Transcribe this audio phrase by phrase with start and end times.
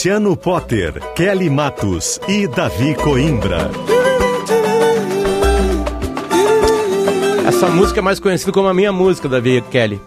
[0.00, 3.70] Luciano Potter, Kelly Matos e Davi Coimbra.
[7.46, 10.00] Essa música é mais conhecida como a minha música, Davi Kelly.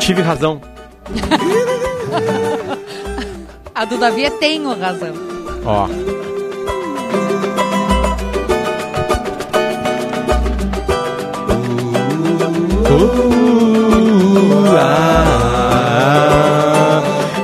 [0.00, 0.60] Tive razão.
[3.72, 5.14] a do Davi é tenho razão.
[5.64, 5.86] Ó.
[12.90, 13.33] Uh,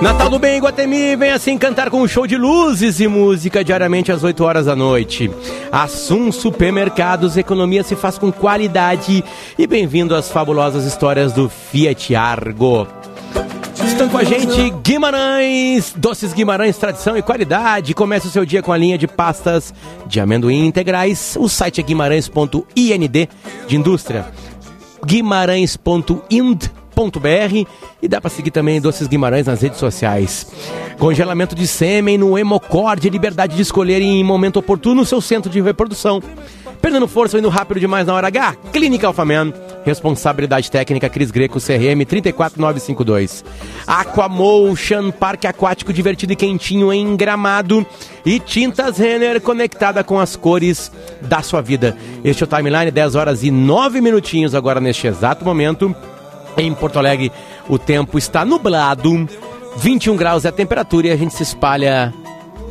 [0.01, 4.11] Natal do Bem Iguatemi vem assim cantar com um show de luzes e música diariamente
[4.11, 5.31] às 8 horas da noite.
[5.70, 9.23] Assum Supermercados, economia se faz com qualidade
[9.59, 12.89] e bem-vindo às fabulosas histórias do Fiat Argo.
[13.87, 17.93] Estão com a gente Guimarães, Doces Guimarães, tradição e qualidade.
[17.93, 19.75] Comece o seu dia com a linha de pastas
[20.06, 21.37] de amendoim integrais.
[21.39, 23.28] O site é guimarães.ind
[23.67, 24.25] de indústria.
[25.05, 26.80] Guimarães.ind
[28.03, 30.47] e dá para seguir também Doces Guimarães nas redes sociais.
[30.98, 35.61] Congelamento de sêmen no Hemocorde, liberdade de escolher em momento oportuno o seu centro de
[35.61, 36.21] reprodução.
[36.81, 38.56] Perdendo força ou indo rápido demais na hora H?
[38.73, 39.53] Clínica Alfaman.
[39.84, 43.45] Responsabilidade técnica Cris Greco, CRM 34952.
[43.87, 47.87] Aquamotion, parque aquático divertido e quentinho em Gramado.
[48.25, 50.91] E Tintas Renner, conectada com as cores
[51.21, 51.97] da sua vida.
[52.25, 55.95] Este é o Timeline, 10 horas e 9 minutinhos agora neste exato momento.
[56.56, 57.33] Em Porto Alegre,
[57.69, 59.28] o tempo está nublado,
[59.77, 62.12] 21 graus é a temperatura e a gente se espalha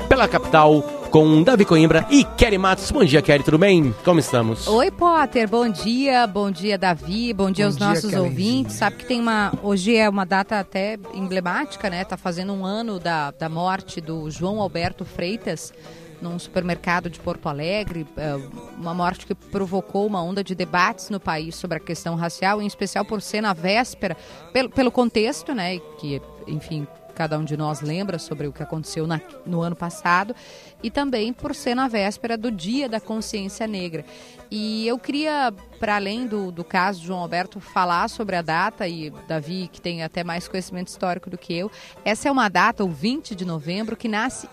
[0.08, 2.92] pela capital com Davi Coimbra e Kelly Matos.
[2.92, 3.96] Bom dia, Kelly, tudo bem?
[4.04, 4.68] Como estamos?
[4.68, 8.76] Oi, Potter, bom dia, bom dia, Davi, bom dia bom aos dia, nossos ouvintes.
[8.76, 9.52] Sabe que tem uma.
[9.64, 12.04] Hoje é uma data até emblemática, né?
[12.04, 15.74] Tá fazendo um ano da, da morte do João Alberto Freitas
[16.22, 18.36] num supermercado de Porto Alegre, é,
[18.78, 22.68] uma morte que provocou uma onda de debates no país sobre a questão racial, em
[22.68, 24.16] especial por ser na véspera,
[24.52, 26.88] pelo, pelo contexto, né, que, enfim,
[27.20, 30.34] cada um de nós lembra sobre o que aconteceu na, no ano passado,
[30.82, 34.06] e também por ser na véspera do Dia da Consciência Negra.
[34.50, 38.88] E eu queria, para além do, do caso de João Alberto, falar sobre a data,
[38.88, 41.70] e Davi, que tem até mais conhecimento histórico do que eu,
[42.06, 44.48] essa é uma data, o 20 de novembro, que nasce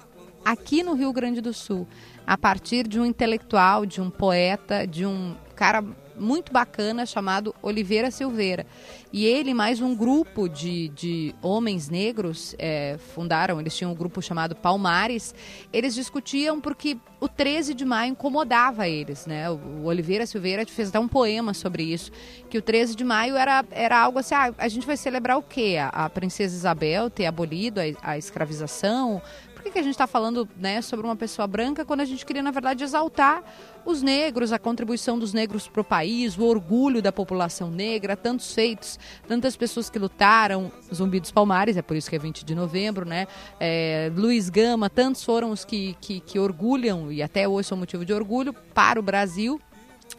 [0.47, 1.89] aqui no Rio Grande do Sul,
[2.25, 5.83] a partir de um intelectual, de um poeta, de um cara
[6.19, 8.65] muito bacana chamado Oliveira Silveira.
[9.13, 14.21] E ele, mais um grupo de, de homens negros, é, fundaram, eles tinham um grupo
[14.21, 15.35] chamado Palmares,
[15.73, 19.51] eles discutiam porque o 13 de maio incomodava eles, né?
[19.51, 22.11] O Oliveira Silveira fez até um poema sobre isso,
[22.51, 25.43] que o 13 de maio era, era algo assim, ah, a gente vai celebrar o
[25.43, 25.77] quê?
[25.81, 29.23] A, a princesa Isabel ter abolido a, a escravização,
[29.77, 32.51] que, a gente está falando né, sobre uma pessoa branca quando a gente queria, na
[32.51, 33.43] verdade, exaltar
[33.85, 38.55] os negros, a contribuição dos negros para o país, o orgulho da população negra, tantos
[38.55, 38.99] feitos,
[39.29, 43.07] tantas pessoas que lutaram, Zumbi dos Palmares, é por isso que é 20 de novembro,
[43.07, 43.27] né?
[43.61, 48.05] É, Luiz Gama, tantos foram os que, que, que orgulham, e até hoje são motivo
[48.05, 49.61] de orgulho, para o Brasil.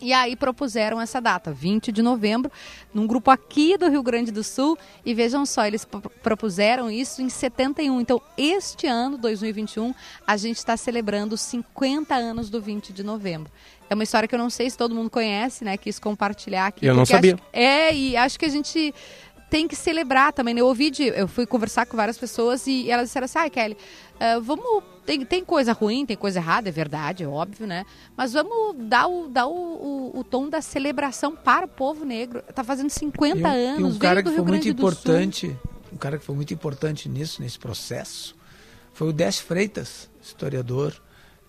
[0.02, 2.52] E aí propuseram essa data, 20 de novembro,
[2.94, 4.78] num grupo aqui do Rio Grande do Sul.
[5.06, 5.88] E vejam só, eles
[6.22, 8.00] propuseram isso em 71.
[8.02, 9.94] Então, este ano, 2021,
[10.26, 13.52] a gente está celebrando 50 anos do 20 de novembro.
[13.90, 15.78] É uma história que eu não sei se todo mundo conhece, né?
[15.78, 16.86] Quis compartilhar aqui.
[16.86, 17.36] Eu não sabia.
[17.36, 18.94] Acho, é, e acho que a gente
[19.50, 20.54] tem que celebrar também.
[20.54, 20.62] Né?
[20.62, 23.78] Eu ouvi de, eu fui conversar com várias pessoas e elas disseram assim, ah, Kelly,
[24.16, 24.84] uh, vamos.
[25.06, 27.86] Tem, tem coisa ruim, tem coisa errada, é verdade, é óbvio, né?
[28.16, 32.44] Mas vamos dar o, dar o, o, o tom da celebração para o povo negro.
[32.54, 35.56] Tá fazendo 50 e um, anos, e um cara que foi muito importante,
[35.94, 38.36] um cara que foi muito importante nisso, nesse processo,
[38.94, 40.94] foi o Décio Freitas, historiador,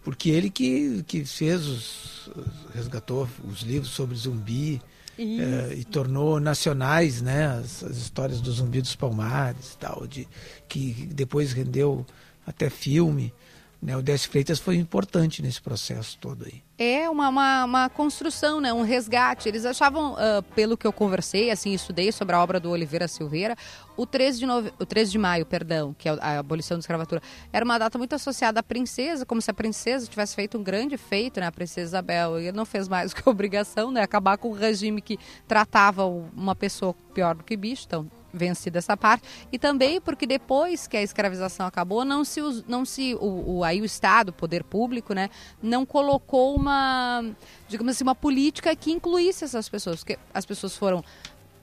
[0.04, 2.30] porque ele que, que fez os,
[2.72, 4.80] resgatou os livros sobre zumbi,
[5.18, 10.28] é, e tornou nacionais né, as, as, histórias do Zumbi dos Palmares tal, de,
[10.68, 12.06] que depois rendeu
[12.46, 13.32] até filme.
[13.80, 13.96] Né?
[13.96, 16.62] O Décio Freitas foi importante nesse processo todo aí.
[16.76, 18.72] É uma, uma, uma construção, né?
[18.72, 19.48] um resgate.
[19.48, 23.56] Eles achavam, uh, pelo que eu conversei, assim, estudei sobre a obra do Oliveira Silveira,
[23.96, 24.72] o 13 de, nove...
[24.78, 27.22] o 13 de maio, perdão, que é a abolição da escravatura,
[27.52, 30.96] era uma data muito associada à princesa, como se a princesa tivesse feito um grande
[30.96, 31.46] feito, né?
[31.46, 34.02] A princesa Isabel, e não fez mais que obrigação, né?
[34.02, 38.96] Acabar com o regime que tratava uma pessoa pior do que bicho, então vencida essa
[38.96, 43.64] parte e também porque depois que a escravização acabou não se não se o, o,
[43.64, 45.30] aí o Estado o poder público né
[45.62, 47.24] não colocou uma
[47.68, 51.02] digamos assim uma política que incluísse essas pessoas porque as pessoas foram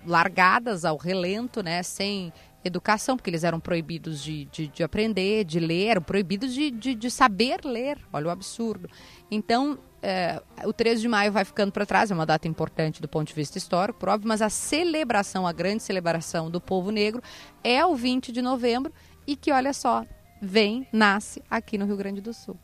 [0.05, 2.33] largadas ao relento né sem
[2.67, 6.95] educação, porque eles eram proibidos de, de, de aprender, de ler, eram proibidos de, de,
[6.95, 7.97] de, saber ler.
[8.11, 8.89] Olha o absurdo.
[9.29, 13.07] Então, é, o 13 de maio vai ficando para trás, é uma data importante do
[13.07, 17.23] ponto de vista histórico, por óbvio, mas a celebração, a grande celebração do povo negro
[17.63, 18.93] é o 20 de novembro
[19.25, 20.05] e que, olha só,
[20.39, 22.55] vem, nasce aqui no Rio Grande do Sul.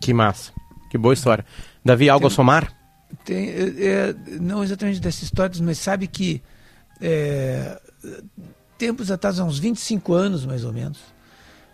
[0.00, 0.52] Que massa,
[0.88, 1.44] que boa história.
[1.84, 2.72] Davi, algo tem, a somar?
[3.24, 6.40] Tem, é, é, não exatamente dessas histórias, mas sabe que
[7.00, 7.80] é,
[8.78, 11.00] tempos atrás, há uns 25 anos mais ou menos,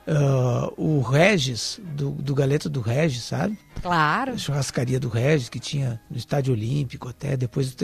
[0.07, 3.59] uh, o Regis, do, do Galeto do Regis, sabe?
[3.81, 4.33] Claro.
[4.33, 7.77] A churrascaria do Regis, que tinha no Estádio Olímpico até, depois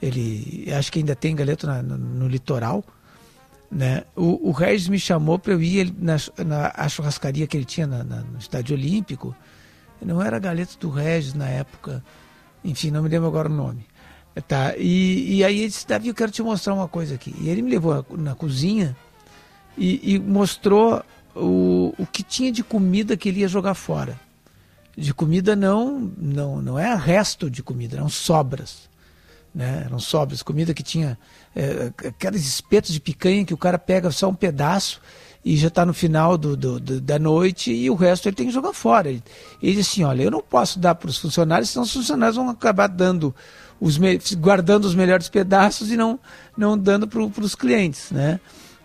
[0.00, 2.84] ele, acho que ainda tem galeto na, no, no, litoral,
[3.70, 4.04] né?
[4.16, 8.02] O, o Regis me chamou para eu ir na, na churrascaria que ele tinha na,
[8.02, 9.34] na, no Estádio Olímpico,
[10.02, 12.02] não era galeto do Regis na época,
[12.64, 13.86] enfim, não me lembro agora o nome.
[14.46, 17.34] Tá, e, e aí ele disse, Davi, eu quero te mostrar uma coisa aqui.
[17.40, 18.96] E ele me levou na cozinha
[19.76, 21.02] e, e mostrou
[21.34, 24.18] o, o que tinha de comida que ele ia jogar fora.
[24.96, 28.88] De comida não, não, não é resto de comida, eram sobras.
[29.54, 29.84] Né?
[29.86, 31.18] Eram sobras, comida que tinha
[31.54, 35.00] é, aqueles espetos de picanha que o cara pega só um pedaço
[35.44, 38.46] e já está no final do, do, do, da noite e o resto ele tem
[38.46, 39.08] que jogar fora.
[39.08, 39.22] Ele,
[39.62, 42.86] ele assim, olha, eu não posso dar para os funcionários, senão os funcionários vão acabar
[42.86, 43.34] dando
[43.80, 43.98] os
[44.36, 46.20] guardando os melhores pedaços e não,
[46.56, 48.38] não dando para os clientes, né?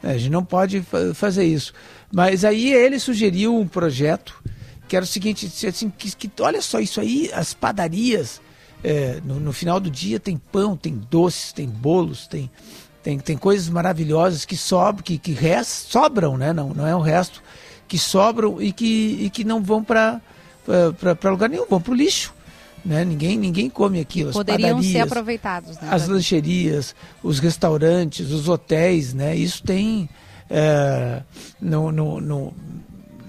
[0.05, 1.73] A gente não pode fazer isso.
[2.13, 4.41] Mas aí ele sugeriu um projeto
[4.87, 8.39] que era o seguinte, assim, que, que olha só isso aí, as padarias,
[8.83, 12.51] é, no, no, final do dia tem pão, tem doces, tem bolos, tem,
[13.01, 16.53] tem, tem coisas maravilhosas que sobram, que, que rest, sobram, né?
[16.53, 17.41] Não, não é o resto,
[17.87, 20.21] que sobram e que, e que não vão para
[21.31, 22.34] lugar nenhum, vão para o lixo.
[22.85, 23.03] Né?
[23.03, 24.29] Ninguém, ninguém come aquilo.
[24.29, 25.75] As Poderiam ser aproveitados.
[25.77, 25.87] Né?
[25.89, 29.35] As lancherias, os restaurantes, os hotéis, né?
[29.35, 30.07] Isso tem
[30.49, 31.23] é,
[31.59, 32.53] no, no, no,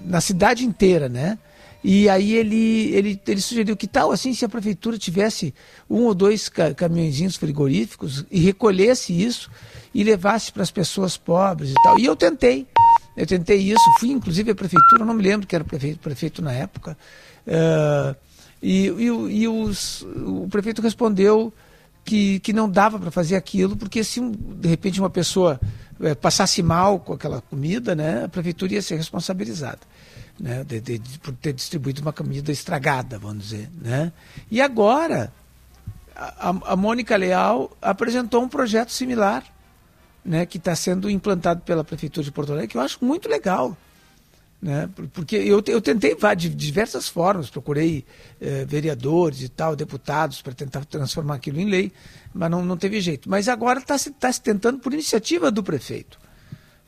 [0.05, 1.39] na cidade inteira, né?
[1.83, 5.53] E aí ele, ele, ele sugeriu que tal assim se a prefeitura tivesse
[5.89, 9.49] um ou dois ca caminhõezinhos frigoríficos e recolhesse isso
[9.93, 11.97] e levasse para as pessoas pobres e tal.
[11.97, 12.67] E eu tentei.
[13.15, 16.51] Eu tentei isso, fui inclusive à prefeitura, não me lembro que era prefeito, prefeito na
[16.51, 16.95] época.
[17.47, 18.15] Uh,
[18.61, 21.53] e, e, e os, o prefeito respondeu
[22.03, 25.59] que, que não dava para fazer aquilo, porque se de repente uma pessoa
[26.01, 29.79] é, passasse mal com aquela comida, né, a prefeitura ia ser responsabilizada.
[30.39, 33.69] Né, de, de, de, por ter distribuído uma comida estragada, vamos dizer.
[33.81, 34.13] Né?
[34.51, 35.33] E agora,
[36.15, 39.43] a, a Mônica Leal apresentou um projeto similar,
[40.23, 43.75] né, que está sendo implantado pela Prefeitura de Porto Alegre, que eu acho muito legal.
[44.61, 44.89] Né?
[45.13, 48.03] Porque eu, eu tentei de diversas formas, procurei
[48.41, 51.91] eh, vereadores e tal, deputados, para tentar transformar aquilo em lei,
[52.33, 53.29] mas não, não teve jeito.
[53.29, 56.19] Mas agora está se, tá se tentando por iniciativa do prefeito.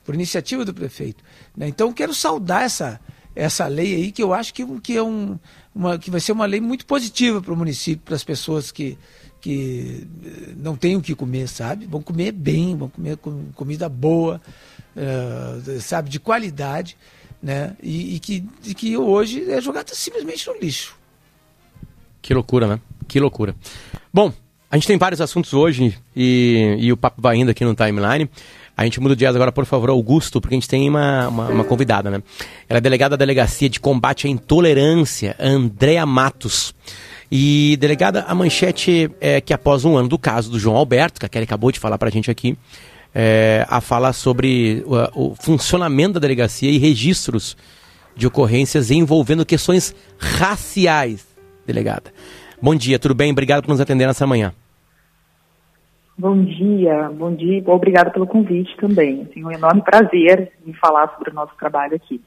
[0.03, 1.23] Por iniciativa do prefeito.
[1.55, 1.67] Né?
[1.67, 2.99] Então quero saudar essa,
[3.35, 5.37] essa lei aí, que eu acho que, que, é um,
[5.73, 8.97] uma, que vai ser uma lei muito positiva para o município, para as pessoas que,
[9.39, 11.85] que eh, não têm o que comer, sabe?
[11.85, 14.41] Vão comer bem, vão comer com, comida boa,
[14.95, 16.97] uh, sabe, de qualidade
[17.41, 17.75] né?
[17.81, 20.95] E, e que, e que hoje é jogada simplesmente no lixo.
[22.21, 22.79] Que loucura, né?
[23.07, 23.55] Que loucura.
[24.13, 24.33] Bom,
[24.69, 28.29] a gente tem vários assuntos hoje e, e o papo vai indo aqui no timeline.
[28.77, 31.47] A gente muda o jazz agora, por favor, Augusto, porque a gente tem uma, uma,
[31.49, 32.23] uma, convidada, né?
[32.67, 36.73] Ela é delegada da Delegacia de Combate à Intolerância, Andréa Matos.
[37.31, 41.25] E delegada, a manchete é que após um ano do caso do João Alberto, que
[41.25, 42.57] a Kelly acabou de falar pra gente aqui,
[43.13, 47.57] é, a falar sobre o, o, funcionamento da delegacia e registros
[48.15, 51.27] de ocorrências envolvendo questões raciais,
[51.65, 52.11] delegada.
[52.61, 53.31] Bom dia, tudo bem?
[53.31, 54.53] Obrigado por nos atender nessa manhã.
[56.17, 57.63] Bom dia, bom dia.
[57.65, 59.21] Obrigado pelo convite também.
[59.21, 62.21] Assim, um enorme prazer em falar sobre o nosso trabalho aqui.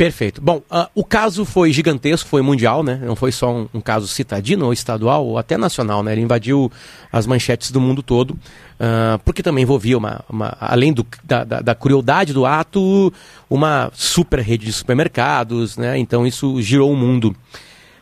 [0.00, 0.40] Perfeito.
[0.40, 2.98] Bom, uh, o caso foi gigantesco, foi mundial, né?
[3.04, 6.12] Não foi só um, um, caso citadino ou estadual ou até nacional, né?
[6.12, 6.72] Ele invadiu
[7.12, 11.60] as manchetes do mundo todo, uh, porque também envolvia, uma, uma além do, da, da,
[11.60, 13.12] da, crueldade do ato,
[13.50, 15.98] uma super rede de supermercados, né?
[15.98, 17.36] Então isso girou o mundo.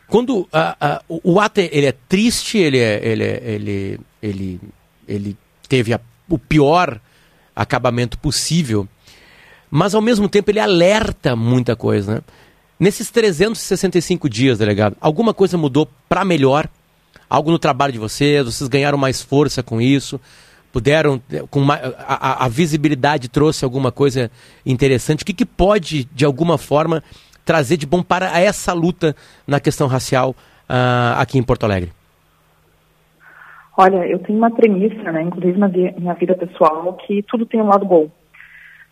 [0.07, 4.61] Quando uh, o ato ele é triste, ele, é, ele, é, ele, ele,
[5.05, 5.37] ele
[5.67, 6.97] teve a, o pior
[7.53, 8.87] acabamento possível
[9.69, 12.21] mas ao mesmo tempo ele alerta muita coisa, né?
[12.79, 16.65] Nesses 365 dias, delegado, alguma coisa mudou para melhor?
[17.29, 18.45] Algo no trabalho de vocês?
[18.45, 20.19] Vocês ganharam mais força com isso?
[20.71, 24.31] Puderam, com uma, a, a, visibilidade trouxe alguma coisa
[24.65, 25.23] interessante?
[25.23, 27.03] O que, que pode, de alguma forma,
[27.43, 30.31] trazer de bom para essa luta na questão racial
[30.69, 31.91] uh, aqui em Porto Alegre?
[33.75, 37.67] Olha, eu tenho uma premissa, né, inclusive na minha vida pessoal, que tudo tem um
[37.67, 38.09] lado bom.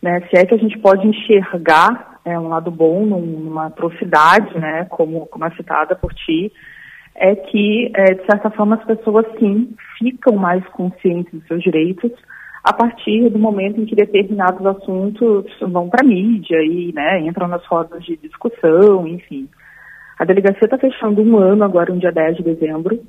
[0.02, 0.22] Né?
[0.30, 5.26] Se é que a gente pode enxergar é, um lado bom numa atrocidade, né, como,
[5.28, 6.52] como é citada por ti,
[7.16, 12.12] é que, é, de certa forma, as pessoas, sim, ficam mais conscientes dos seus direitos
[12.64, 17.48] a partir do momento em que determinados assuntos vão para a mídia e né, entram
[17.48, 19.48] nas rodas de discussão, enfim.
[20.20, 23.00] A delegacia está fechando um ano agora, no dia 10 de dezembro,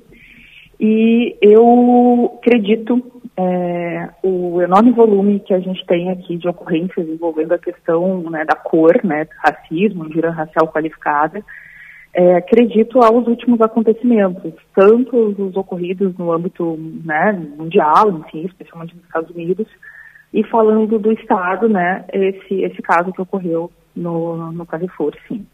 [0.78, 7.52] e eu acredito é, o enorme volume que a gente tem aqui de ocorrências envolvendo
[7.52, 11.44] a questão né, da cor, né, racismo, injúria racial qualificada,
[12.12, 19.04] é, acredito aos últimos acontecimentos, tanto os ocorridos no âmbito né, mundial, enfim, especialmente nos
[19.04, 19.68] Estados Unidos,
[20.34, 25.46] e falando do Estado, né, esse, esse caso que ocorreu no, no Carrefour, sim.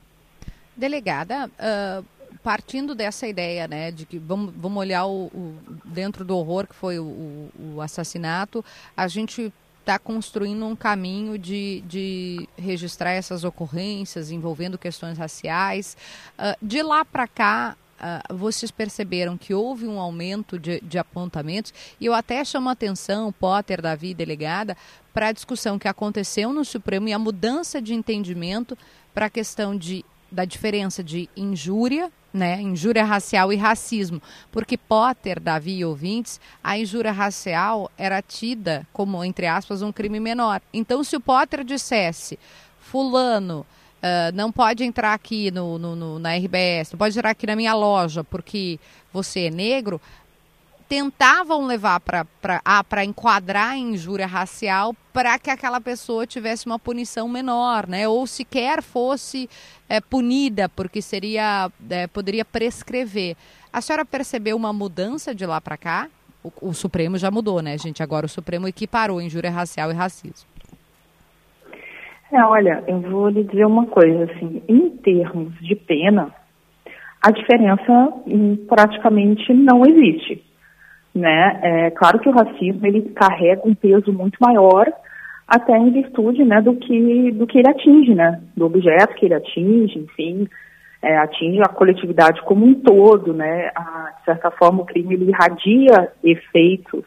[0.75, 2.05] Delegada, uh,
[2.45, 6.75] partindo dessa ideia, né, de que vamos, vamos olhar o, o dentro do horror que
[6.75, 8.63] foi o, o assassinato,
[8.95, 15.97] a gente está construindo um caminho de, de registrar essas ocorrências envolvendo questões raciais.
[16.39, 21.73] Uh, de lá para cá, Uh, vocês perceberam que houve um aumento de, de, apontamentos
[22.01, 24.77] e eu até chamo a atenção, Potter, Davi, delegada,
[25.15, 28.77] para a discussão que aconteceu no Supremo e a mudança de entendimento
[29.15, 32.61] para a questão de, da diferença de injúria né?
[32.61, 34.21] Injúria racial e racismo.
[34.51, 40.19] Porque Potter, Davi e ouvintes, a injúria racial era tida como, entre aspas, um crime
[40.19, 40.61] menor.
[40.73, 42.37] Então, se o Potter dissesse,
[42.81, 43.65] fulano,
[44.05, 47.57] Uh, não pode entrar aqui no, no, no, na RBS, não pode entrar aqui na
[47.57, 48.79] minha loja porque
[49.11, 49.99] você é negro,
[50.89, 52.27] tentavam levar para
[52.65, 58.09] ah, enquadrar em injúria racial para que aquela pessoa tivesse uma punição menor, né?
[58.09, 59.49] Ou sequer fosse
[59.89, 63.37] é, punida, porque seria é, poderia prescrever.
[63.73, 66.09] A senhora percebeu uma mudança de lá para cá?
[66.43, 68.03] O, o, Supremo já mudou, né, gente?
[68.03, 70.49] Agora o Supremo equiparou injúria racial e racismo.
[72.31, 76.35] É, olha, eu vou lhe dizer uma coisa, assim, em termos de pena,
[77.23, 80.43] a diferença hum, praticamente não existe
[81.15, 81.61] né?
[81.63, 84.91] É claro que o racismo ele carrega um peso muito maior,
[85.47, 88.41] até em virtude, né, do que do que ele atinge, né?
[88.57, 90.49] Do objeto que ele atinge, enfim,
[91.03, 93.71] é, atinge a coletividade como um todo, né?
[93.75, 97.05] A, de certa forma, o crime ele irradia efeitos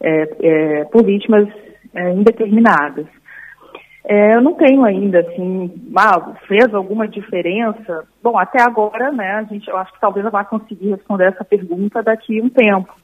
[0.00, 1.48] é, é, por vítimas
[1.94, 3.06] é, indeterminadas.
[4.08, 8.04] É, eu não tenho ainda, assim, ah, fez alguma diferença?
[8.22, 11.44] Bom, até agora, né, a gente, eu acho que talvez eu vá conseguir responder essa
[11.44, 12.94] pergunta daqui a um tempo.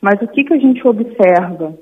[0.00, 1.74] Mas o que, que a gente observa?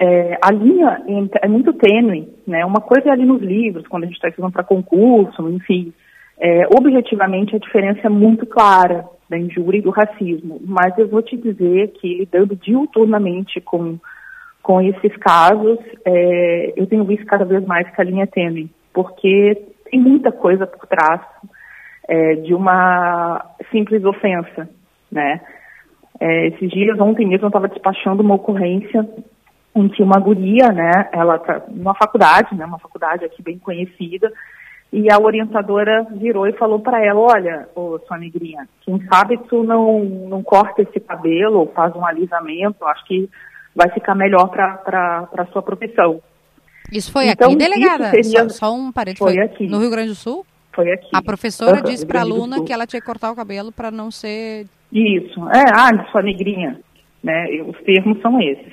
[0.00, 1.02] É, a linha
[1.42, 2.64] é muito tênue, né?
[2.64, 5.92] Uma coisa é ali nos livros, quando a gente está estudando para concurso, enfim.
[6.38, 10.60] É, objetivamente, a diferença é muito clara da injúria e do racismo.
[10.64, 13.98] Mas eu vou te dizer que, lidando diuturnamente com,
[14.62, 18.70] com esses casos, é, eu tenho visto cada vez mais que a linha é tênue,
[18.94, 19.60] porque
[19.90, 21.20] tem muita coisa por trás
[22.08, 24.68] é, de uma simples ofensa,
[25.10, 25.40] né?
[26.20, 29.08] É, esses dias, ontem mesmo, eu estava despachando uma ocorrência
[29.74, 34.32] em que uma guria, né, ela tá numa faculdade, né, uma faculdade aqui bem conhecida,
[34.92, 39.62] e a orientadora virou e falou para ela, olha, ô, sua negrinha, quem sabe tu
[39.62, 43.28] não, não corta esse cabelo ou faz um alisamento, acho que
[43.76, 46.20] vai ficar melhor para a sua profissão.
[46.90, 48.10] Isso foi então, aqui, delegada?
[48.10, 48.48] Seria...
[48.48, 49.18] Só, só, um parede.
[49.18, 49.66] Foi, foi aqui.
[49.66, 50.44] No Rio Grande do Sul?
[50.72, 51.10] Foi aqui.
[51.12, 53.90] A professora uhum, disse para a aluna que ela tinha que cortar o cabelo para
[53.90, 55.40] não ser isso.
[55.48, 56.80] É, ah, sua negrinha.
[57.22, 57.62] Né?
[57.66, 58.72] Os termos são esses.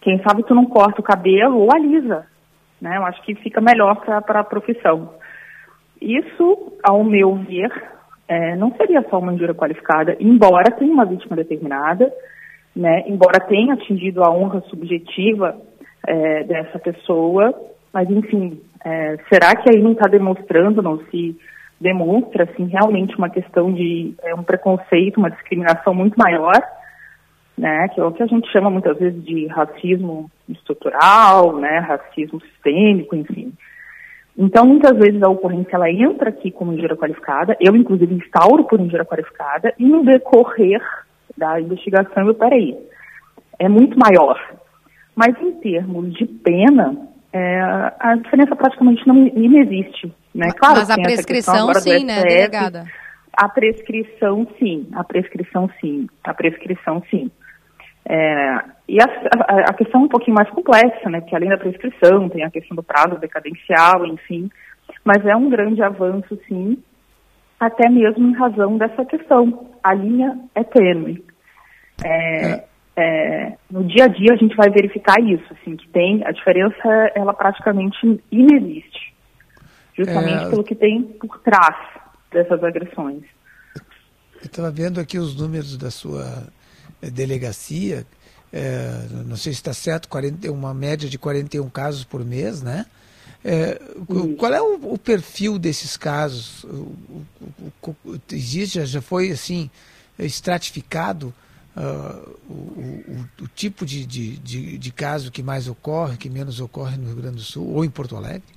[0.00, 2.26] Quem sabe tu não corta o cabelo ou alisa.
[2.80, 2.96] Né?
[2.96, 5.14] Eu acho que fica melhor para a profissão.
[6.00, 7.70] Isso, ao meu ver,
[8.28, 12.12] é, não seria só uma injúria qualificada, embora tenha uma vítima determinada,
[12.74, 13.04] né?
[13.06, 15.56] embora tenha atingido a honra subjetiva
[16.06, 17.54] é, dessa pessoa,
[17.92, 21.36] mas enfim, é, será que aí não está demonstrando, não se
[21.80, 26.60] demonstra assim realmente uma questão de é, um preconceito, uma discriminação muito maior,
[27.56, 32.40] né, que é o que a gente chama muitas vezes de racismo estrutural, né, racismo
[32.40, 33.52] sistêmico, enfim.
[34.36, 38.78] Então, muitas vezes a ocorrência ela entra aqui como injúria qualificada, eu inclusive instauro por
[38.78, 40.82] injúria qualificada, e no decorrer
[41.36, 42.76] da investigação eu, peraí,
[43.58, 44.38] é muito maior.
[45.14, 46.94] Mas em termos de pena,
[47.32, 47.60] é,
[47.98, 50.12] a diferença praticamente não, não existe.
[50.36, 50.50] Né?
[50.52, 52.84] Claro, Mas a prescrição sim, né, delegada?
[53.32, 57.30] A prescrição sim, a prescrição sim, a prescrição sim.
[58.08, 61.20] É, e a, a, a, questão é um pouquinho mais complexa, né?
[61.20, 64.50] Porque além da prescrição, tem a questão do prazo decadencial, enfim.
[65.02, 66.78] Mas é um grande avanço, sim,
[67.58, 69.70] até mesmo em razão dessa questão.
[69.82, 71.24] A linha é tênue.
[72.04, 72.64] É, é.
[72.98, 76.88] É, no dia a dia a gente vai verificar isso, assim, que tem a diferença,
[77.14, 77.98] ela praticamente
[78.32, 79.14] inexiste,
[79.96, 80.50] justamente é.
[80.50, 81.76] pelo que tem por trás
[82.30, 83.22] dessas agressões.
[83.74, 86.46] Eu estava vendo aqui os números da sua
[87.02, 88.06] eh, delegacia,
[88.52, 92.86] é, não sei se está certo, 40, uma média de 41 casos por mês, né?
[93.44, 93.80] É,
[94.38, 96.64] qual é o, o, perfil desses casos?
[96.64, 97.24] O,
[97.82, 99.70] o, existe, já foi assim,
[100.18, 101.32] estratificado
[101.76, 106.96] uh, o, o, tipo de, de, de, de, caso que mais ocorre, que menos ocorre
[106.96, 108.55] no Rio Grande do Sul ou em Porto Alegre?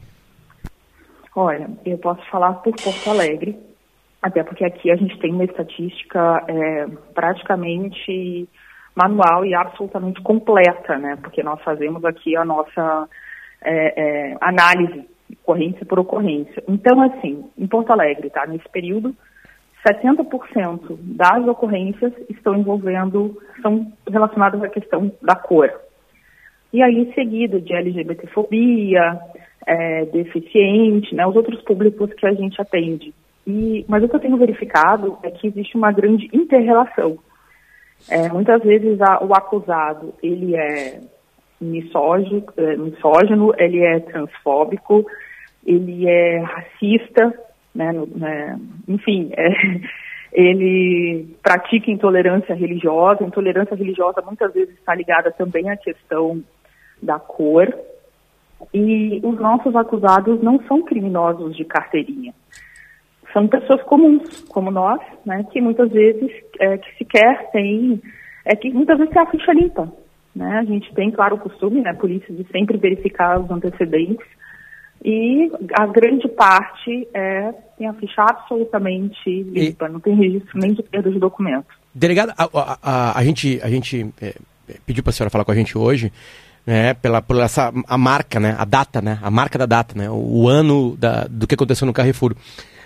[1.36, 3.58] Olha, eu posso falar por Porto Alegre,
[4.22, 8.50] até porque aqui a gente tem uma estatística é, praticamente
[8.96, 11.18] manual e absolutamente completa, né?
[11.22, 13.08] Porque nós fazemos aqui a nossa
[13.62, 15.08] é, é, análise,
[15.44, 16.64] ocorrência por ocorrência.
[16.68, 18.46] Então, assim, em Porto Alegre, tá?
[18.46, 19.16] Nesse período,
[19.88, 25.72] 70% das ocorrências estão envolvendo, são relacionadas à questão da cor.
[26.72, 29.20] E aí, em seguida, de LGBTfobia,
[29.66, 33.14] é, deficiente, né, os outros públicos que a gente atende.
[33.46, 37.18] E, mas o que eu tenho verificado é que existe uma grande interrelação.
[38.10, 41.00] É, muitas vezes a, o acusado, ele é
[41.60, 45.06] misógino, é, misógino, ele é transfóbico,
[45.66, 47.34] ele é racista,
[47.76, 48.58] né, no, né,
[48.88, 49.50] enfim, é,
[50.32, 53.24] ele pratica intolerância religiosa.
[53.24, 56.44] Intolerância religiosa muitas vezes está ligada também à questão
[57.02, 57.74] da cor.
[58.74, 62.34] E os nossos acusados não são criminosos de carteirinha.
[63.32, 68.02] São pessoas comuns, como nós, né, que muitas vezes, é, que sequer têm,
[68.44, 69.92] é que muitas vezes tem a ficha limpa.
[70.36, 70.60] Né?
[70.60, 74.26] A gente tem, claro, o costume, né, polícia, de sempre verificar os antecedentes
[75.04, 79.92] e a grande parte é, tem a ficha absolutamente limpa, e...
[79.92, 81.68] não tem registro nem de perda de documento.
[81.94, 84.36] Delegado, a, a, a, a gente, a gente é,
[84.86, 86.12] pediu para a senhora falar com a gente hoje,
[86.70, 90.08] né, pela, pela essa, a marca, né, a data, né, a marca da data, né,
[90.08, 92.36] o, o ano da, do que aconteceu no Carrefour.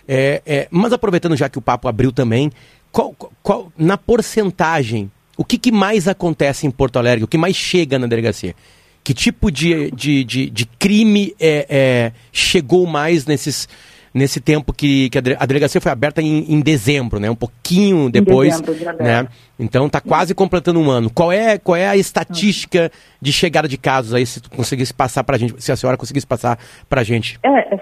[0.07, 2.49] É, é, mas aproveitando já que o papo abriu também,
[2.93, 7.57] qual, qual, na porcentagem, o que, que mais acontece em Porto Alegre, o que mais
[7.57, 8.55] chega na delegacia?
[9.03, 13.67] Que tipo de, de, de, de crime é, é, chegou mais nesses,
[14.13, 17.29] nesse tempo que, que a delegacia foi aberta em, em dezembro, né?
[17.29, 19.27] Um pouquinho depois, dezembro, né?
[19.57, 21.09] Então está quase completando um ano.
[21.09, 25.23] Qual é, qual é a estatística de chegada de casos aí, se tu conseguisse passar
[25.23, 27.39] para a gente, se a senhora conseguisse passar para a gente?
[27.43, 27.79] É, é,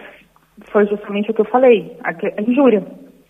[0.72, 2.86] foi justamente o que eu falei, a, injúria.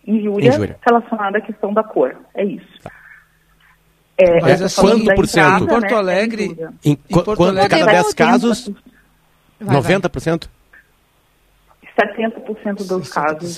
[0.05, 2.81] Injúria, injúria relacionada à questão da cor, é isso.
[2.83, 2.91] Tá.
[4.17, 5.63] É, Mas assim, quanto por cento?
[5.63, 6.69] Em Porto Alegre, né?
[6.85, 8.71] em, em Porto Alegre, cada 10 casos,
[9.59, 10.47] vai, 90%?
[11.97, 13.57] 70% dos casos.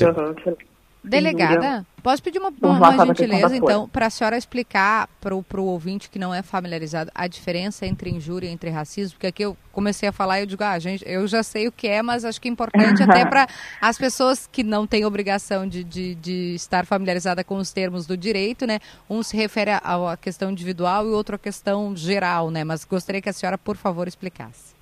[1.03, 6.09] Delegada, posso pedir uma, uma, uma gentileza, então, para a senhora explicar para o ouvinte
[6.09, 9.15] que não é familiarizado a diferença entre injúria e entre racismo?
[9.15, 11.73] Porque aqui eu comecei a falar e eu digo, ah, gente, eu já sei o
[11.73, 13.47] que é, mas acho que é importante até para
[13.81, 18.15] as pessoas que não têm obrigação de, de, de, estar familiarizada com os termos do
[18.15, 18.79] direito, né?
[19.09, 22.63] Um se refere à questão individual e outro à questão geral, né?
[22.63, 24.72] Mas gostaria que a senhora, por favor, explicasse.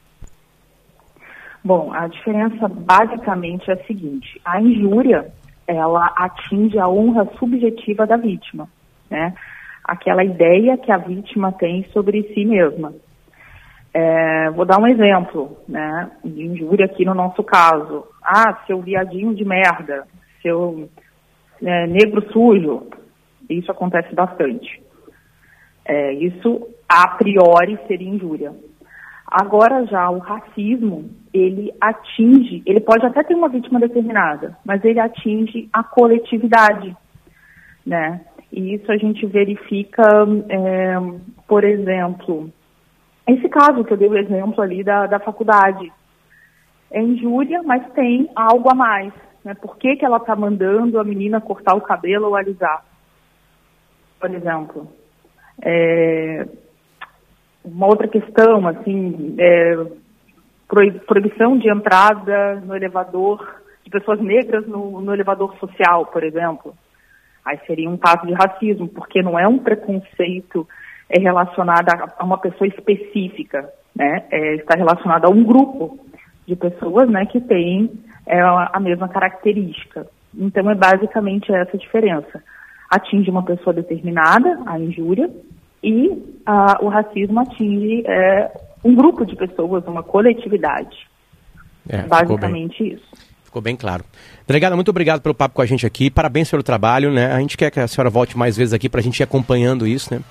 [1.64, 5.32] Bom, a diferença basicamente é a seguinte: a injúria
[5.68, 8.68] ela atinge a honra subjetiva da vítima,
[9.10, 9.34] né?
[9.84, 12.94] Aquela ideia que a vítima tem sobre si mesma.
[13.94, 16.12] É, vou dar um exemplo, né?
[16.24, 18.06] De injúria aqui no nosso caso.
[18.24, 20.08] Ah, seu viadinho de merda,
[20.42, 20.90] seu
[21.62, 22.88] é, negro sujo.
[23.50, 24.82] Isso acontece bastante.
[25.86, 28.54] É, isso a priori seria injúria.
[29.32, 35.00] Agora já o racismo, ele atinge, ele pode até ter uma vítima determinada, mas ele
[35.00, 36.94] atinge a coletividade,
[37.86, 38.20] né?
[38.52, 40.04] E isso a gente verifica,
[40.50, 40.96] é,
[41.48, 42.52] por exemplo,
[43.26, 45.90] esse caso que eu dei o exemplo ali da, da faculdade.
[46.92, 49.14] é injúria, mas tem algo a mais.
[49.46, 49.54] Né?
[49.54, 52.84] Por que, que ela está mandando a menina cortar o cabelo ou alisar?
[54.20, 54.92] Por exemplo.
[55.62, 56.46] É,
[57.64, 59.86] uma outra questão, assim, é,
[61.06, 66.74] proibição de entrada no elevador de pessoas negras no, no elevador social, por exemplo.
[67.46, 70.68] Aí seria um caso de racismo, porque não é um preconceito
[71.10, 74.24] é relacionado a, uma pessoa específica, né?
[74.32, 76.00] É, está relacionado a um grupo
[76.48, 77.92] de pessoas, né, que tem
[78.26, 80.08] é, a mesma característica.
[80.34, 82.44] Então é basicamente essa a diferença.
[82.90, 85.30] Atinge uma pessoa determinada, a injúria,
[85.84, 86.10] e
[86.82, 88.52] o racismo atinge é,
[88.84, 90.96] um grupo de pessoas, uma coletividade.
[91.90, 93.32] É, basicamente isso.
[93.44, 94.04] Ficou bem claro.
[94.48, 96.10] Delegada, muito obrigado pelo papo com a gente aqui.
[96.10, 97.34] Parabéns pelo trabalho, né?
[97.34, 99.86] A gente quer que a senhora volte mais vezes aqui para a gente ir acompanhando
[99.86, 100.22] isso, né?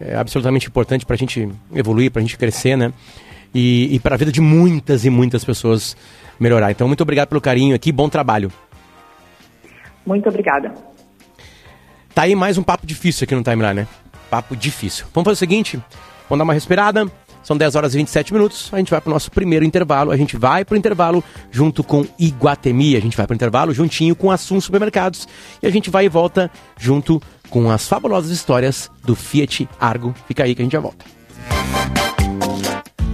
[0.00, 2.92] É absolutamente importante para a gente evoluir, para a gente crescer, né?
[3.54, 5.96] E, e para a vida de muitas e muitas pessoas
[6.38, 6.70] melhorar.
[6.70, 7.90] Então, muito obrigado pelo carinho aqui.
[7.90, 8.52] Bom trabalho.
[10.04, 10.74] Muito obrigada.
[12.14, 13.88] Tá aí mais um papo difícil aqui no Timeline, né?
[14.30, 15.06] Papo difícil.
[15.12, 15.82] Vamos fazer o seguinte:
[16.28, 17.10] vamos dar uma respirada.
[17.42, 18.68] São 10 horas e 27 minutos.
[18.72, 20.10] A gente vai para o nosso primeiro intervalo.
[20.10, 22.94] A gente vai para o intervalo junto com Iguatemi.
[22.94, 25.26] A gente vai para o intervalo juntinho com Assum Supermercados.
[25.62, 30.14] E a gente vai e volta junto com as fabulosas histórias do Fiat Argo.
[30.26, 31.04] Fica aí que a gente já volta.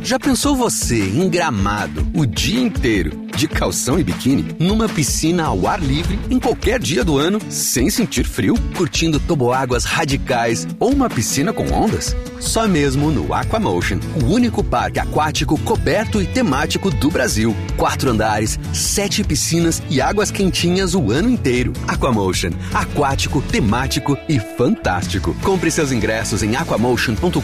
[0.05, 5.67] Já pensou você em gramado o dia inteiro, de calção e biquíni, numa piscina ao
[5.67, 11.09] ar livre, em qualquer dia do ano, sem sentir frio, curtindo toboáguas radicais ou uma
[11.09, 12.15] piscina com ondas?
[12.39, 17.57] Só mesmo no Aquamotion, o único parque aquático coberto e temático do Brasil.
[17.79, 21.73] Quatro andares, sete piscinas e águas quentinhas o ano inteiro.
[21.89, 25.35] Aquamotion, aquático, temático e fantástico.
[25.43, 27.41] Compre seus ingressos em aquamotion.com.br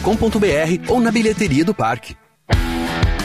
[0.87, 2.20] ou na bilheteria do parque.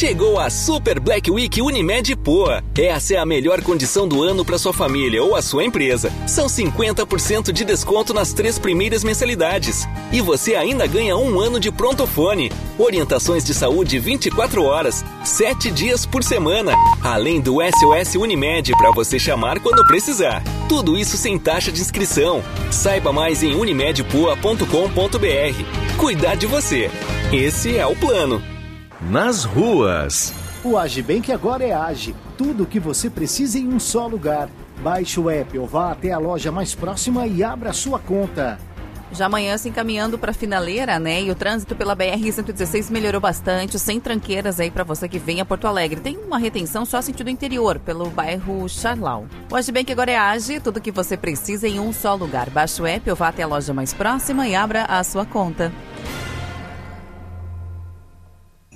[0.00, 2.64] Chegou a Super Black Week Unimed Poa.
[2.74, 6.10] Essa é a melhor condição do ano para sua família ou a sua empresa.
[6.26, 9.86] São 50% de desconto nas três primeiras mensalidades.
[10.10, 12.50] E você ainda ganha um ano de prontofone.
[12.78, 16.72] Orientações de saúde 24 horas, 7 dias por semana.
[17.04, 20.42] Além do SOS Unimed para você chamar quando precisar.
[20.66, 22.42] Tudo isso sem taxa de inscrição.
[22.70, 25.96] Saiba mais em unimedpoa.com.br.
[25.98, 26.90] Cuidar de você.
[27.30, 28.42] Esse é o plano
[29.00, 30.32] nas ruas.
[30.62, 32.14] O Agibank agora é Age.
[32.36, 34.48] Tudo o que você precisa em um só lugar.
[34.82, 38.58] Baixe o app ou vá até a loja mais próxima e abra sua conta.
[39.12, 41.22] Já amanhã se encaminhando para a finaleira, né?
[41.22, 45.44] E o trânsito pela BR-116 melhorou bastante, sem tranqueiras aí para você que vem a
[45.44, 46.00] Porto Alegre.
[46.00, 49.26] Tem uma retenção só sentido interior, pelo bairro Charlau.
[49.50, 52.48] O Agibank agora é Age, tudo que você precisa em um só lugar.
[52.50, 55.72] Baixe o app ou vá até a loja mais próxima e abra a sua conta.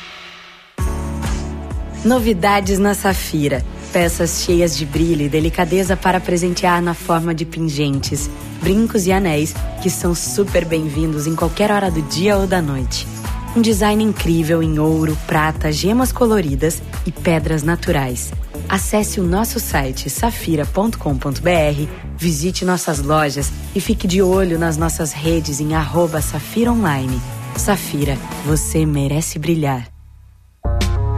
[2.04, 3.64] Novidades na Safira.
[3.90, 8.28] Peças cheias de brilho e delicadeza para presentear na forma de pingentes,
[8.62, 13.06] brincos e anéis que são super bem-vindos em qualquer hora do dia ou da noite.
[13.56, 18.32] Um design incrível em ouro, prata, gemas coloridas e pedras naturais.
[18.68, 25.60] Acesse o nosso site safira.com.br, visite nossas lojas e fique de olho nas nossas redes
[25.60, 25.74] em
[26.22, 27.20] Safira Online.
[27.56, 29.88] Safira, você merece brilhar.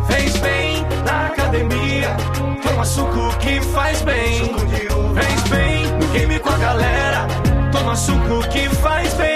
[0.07, 2.17] Fez bem na academia,
[2.63, 4.55] toma suco que faz bem.
[5.15, 7.27] Fez bem no game com a galera,
[7.71, 9.32] toma suco que faz bem.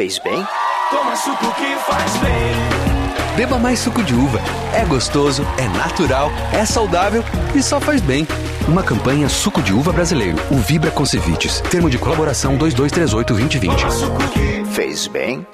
[0.00, 0.46] Fez bem?
[0.88, 3.36] Toma suco que faz bem.
[3.36, 4.40] Beba mais suco de uva.
[4.74, 7.22] É gostoso, é natural, é saudável
[7.54, 8.26] e só faz bem.
[8.66, 10.38] Uma campanha Suco de Uva Brasileiro.
[10.50, 11.60] O Vibra Concevites.
[11.70, 14.64] Termo de colaboração 2238-2020.
[14.72, 15.46] Fez bem?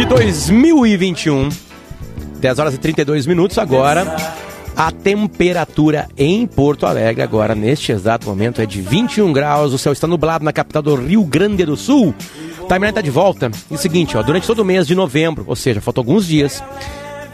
[0.00, 1.50] De 2021.
[2.40, 4.16] 10 horas e 32 minutos agora.
[4.74, 9.74] A temperatura em Porto Alegre agora, neste exato momento, é de 21 graus.
[9.74, 12.14] O céu está nublado na capital do Rio Grande do Sul.
[12.66, 13.50] Timeline está de volta.
[13.70, 16.64] E o seguinte, ó, durante todo o mês de novembro, ou seja, faltam alguns dias.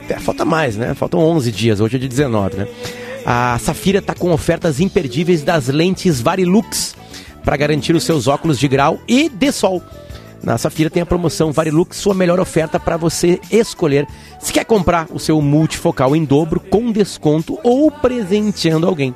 [0.09, 0.92] É, falta mais, né?
[0.94, 2.68] Faltam 11 dias, hoje é de 19, né?
[3.24, 6.96] A Safira está com ofertas imperdíveis das lentes Varilux
[7.44, 9.81] para garantir os seus óculos de grau e de sol.
[10.42, 14.07] Na Safira tem a promoção Varilux, sua melhor oferta para você escolher
[14.38, 19.14] se quer comprar o seu multifocal em dobro com desconto ou presenteando alguém.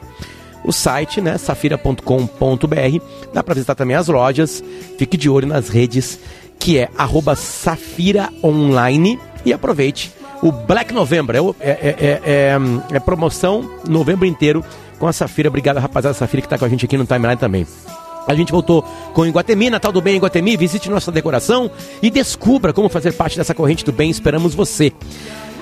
[0.65, 2.05] O site, né, safira.com.br,
[3.33, 4.63] dá para visitar também as lojas.
[4.99, 6.19] Fique de olho nas redes,
[6.59, 11.37] que é arroba Safira Online e aproveite o Black November.
[11.37, 12.57] É, é, é, é,
[12.93, 14.65] é promoção novembro inteiro
[14.99, 15.49] com a Safira.
[15.49, 17.67] Obrigado, rapaziada Safira, que está com a gente aqui no timeline também.
[18.27, 20.57] A gente voltou com Iguatemi, Natal do Bem Iguatemi.
[20.57, 21.71] Visite nossa decoração
[22.03, 24.11] e descubra como fazer parte dessa corrente do bem.
[24.11, 24.93] Esperamos você.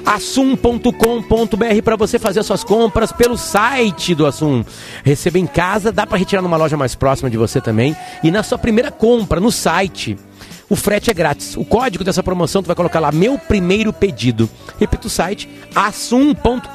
[0.05, 4.65] Assum.com.br para você fazer as suas compras pelo site do Assum.
[5.05, 7.95] Receba em casa, dá para retirar numa loja mais próxima de você também.
[8.23, 10.17] E na sua primeira compra no site,
[10.69, 11.57] o frete é grátis.
[11.57, 14.49] O código dessa promoção tu vai colocar lá meu primeiro pedido.
[14.79, 16.73] Repita o site assum.com.br.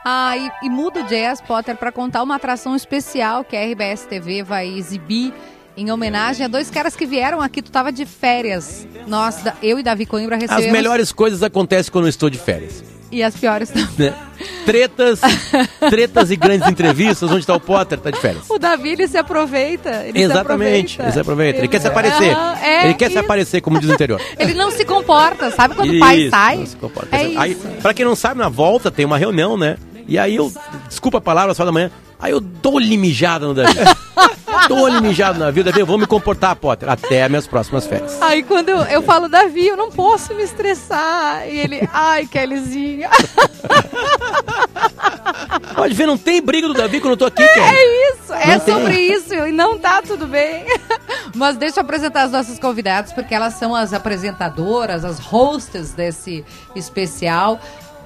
[0.05, 4.05] Ah, e, e muda o jazz, Potter, para contar uma atração especial que a RBS
[4.05, 5.33] TV vai exibir
[5.77, 7.63] em homenagem a dois caras que vieram aqui.
[7.63, 8.85] Tu tava de férias.
[9.07, 10.67] Nós, eu e Davi Coimbra recebemos...
[10.67, 12.83] As melhores coisas acontecem quando eu estou de férias.
[13.13, 14.11] E as piores também.
[14.11, 14.15] Né?
[14.65, 15.21] Tretas,
[15.91, 18.45] tretas e grandes entrevistas, onde está o Potter, tá de férias.
[18.49, 20.05] O Davi, ele se aproveita.
[20.07, 21.03] Ele Exatamente, se aproveita.
[21.03, 21.59] ele se aproveita.
[21.59, 22.37] Ele, quer se aparecer.
[22.63, 23.13] É ele quer isso.
[23.13, 24.21] se aparecer, como diz o interior.
[24.39, 26.57] Ele não se comporta, sabe quando o pai Isso, sai?
[26.57, 27.15] não se comporta.
[27.15, 27.69] É Aí, isso.
[27.83, 29.77] pra quem não sabe, na volta tem uma reunião, né?
[30.09, 30.53] E aí eu,
[30.89, 33.75] desculpa a palavra, só da manhã, aí eu dou-lhe mijada no Davi.
[34.69, 35.63] dou-lhe mijada no Davi.
[35.63, 38.21] Davi, eu vou me comportar, Potter, até minhas próximas férias.
[38.23, 41.47] Aí quando eu, eu falo, Davi, eu não posso me estressar.
[41.49, 43.11] E ele, ai, Kellyzinha.
[45.75, 47.43] Pode ver, não tem briga do Davi quando eu tô aqui.
[47.43, 48.75] É isso, é Não tem.
[48.75, 50.65] sobre isso e não tá tudo bem.
[51.35, 56.45] Mas deixa eu apresentar as nossas convidadas, porque elas são as apresentadoras, as hosts desse
[56.77, 57.61] especial.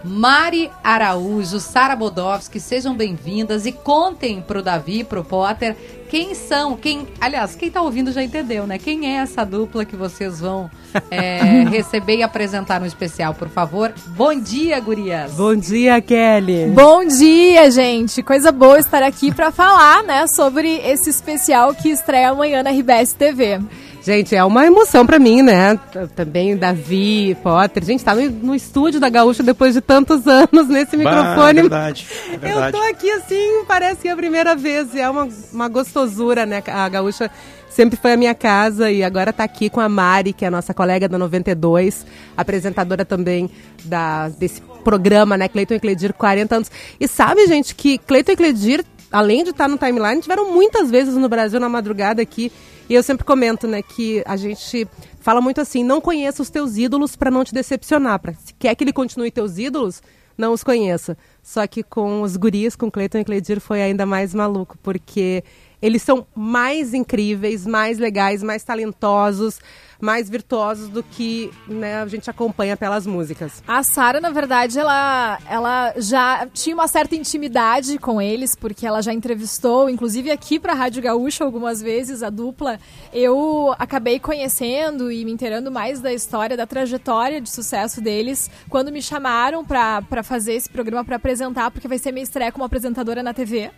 [0.07, 5.77] Mari Araújo, Sara Bodovski, sejam bem-vindas e contem pro Davi, pro Potter,
[6.09, 8.79] quem são, quem, aliás, quem tá ouvindo já entendeu, né?
[8.79, 10.71] Quem é essa dupla que vocês vão
[11.11, 13.92] é, receber e apresentar no especial, por favor?
[14.09, 15.33] Bom dia, gurias!
[15.33, 16.66] Bom dia, Kelly.
[16.69, 18.23] Bom dia, gente.
[18.23, 23.12] Coisa boa estar aqui para falar, né, sobre esse especial que estreia amanhã na RBS
[23.12, 23.61] TV.
[24.07, 25.77] Gente, é uma emoção pra mim, né?
[26.14, 27.85] Também Davi, Potter.
[27.85, 31.59] Gente, tá no, no estúdio da Gaúcha depois de tantos anos nesse Bah, microfone.
[31.59, 32.73] é verdade, é Eu verdade.
[32.77, 34.95] tô aqui assim, parece que é a primeira vez.
[34.95, 36.62] É uma, uma gostosura, né?
[36.69, 37.29] A Gaúcha
[37.69, 40.53] sempre foi a minha casa e agora tá aqui com a Mari, que é a
[40.53, 43.51] nossa colega da 92, apresentadora também
[43.85, 45.49] da, desse programa, né?
[45.49, 46.71] Cleiton e Cledir, 40 anos.
[47.01, 51.16] E sabe, gente, que Cleiton e Cledir, além de estar no timeline, tiveram muitas vezes
[51.16, 52.53] no Brasil na madrugada aqui.
[52.88, 54.87] E eu sempre comento, né, que a gente
[55.20, 58.20] fala muito assim, não conheça os teus ídolos para não te decepcionar.
[58.20, 60.01] Pra, se quer que ele continue teus ídolos,
[60.38, 61.16] não os conheça.
[61.42, 65.42] Só que com os guris, com Cleiton e Cleidir, foi ainda mais maluco, porque
[65.87, 69.61] eles são mais incríveis, mais legais, mais talentosos,
[70.01, 73.62] mais virtuosos do que né, a gente acompanha pelas músicas.
[73.68, 79.01] A Sara, na verdade, ela, ela já tinha uma certa intimidade com eles, porque ela
[79.01, 82.81] já entrevistou, inclusive aqui para a Rádio Gaúcha algumas vezes, a dupla.
[83.12, 88.90] Eu acabei conhecendo e me inteirando mais da história, da trajetória de sucesso deles, quando
[88.90, 93.22] me chamaram para fazer esse programa, para apresentar, porque vai ser minha estreia como apresentadora
[93.22, 93.70] na TV.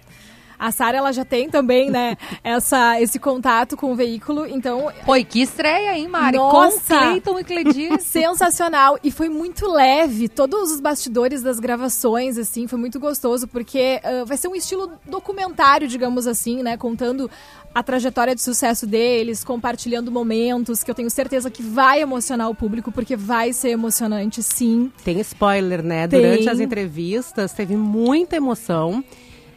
[0.58, 4.90] A Sara ela já tem também, né, essa, esse contato com o veículo, então...
[5.04, 6.36] Pô, e que estreia, hein, Mari?
[6.36, 6.98] Nossa!
[6.98, 8.00] Com Cleiton e Cledir.
[8.02, 8.98] Sensacional!
[9.02, 14.26] E foi muito leve, todos os bastidores das gravações, assim, foi muito gostoso, porque uh,
[14.26, 17.30] vai ser um estilo documentário, digamos assim, né, contando
[17.74, 22.54] a trajetória de sucesso deles, compartilhando momentos que eu tenho certeza que vai emocionar o
[22.54, 24.90] público, porque vai ser emocionante, sim.
[25.04, 26.08] Tem spoiler, né?
[26.08, 26.20] Tem.
[26.20, 29.04] Durante as entrevistas teve muita emoção.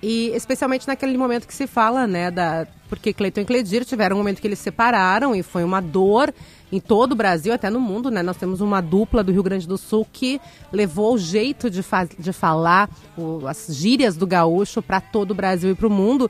[0.01, 4.19] E especialmente naquele momento que se fala, né, da porque Cleiton e Cledir tiveram um
[4.19, 6.33] momento que eles se separaram e foi uma dor
[6.69, 8.21] em todo o Brasil, até no mundo, né?
[8.21, 10.41] Nós temos uma dupla do Rio Grande do Sul que
[10.73, 15.33] levou o jeito de, fa de falar, o, as gírias do gaúcho para todo o
[15.33, 16.29] Brasil e para o mundo.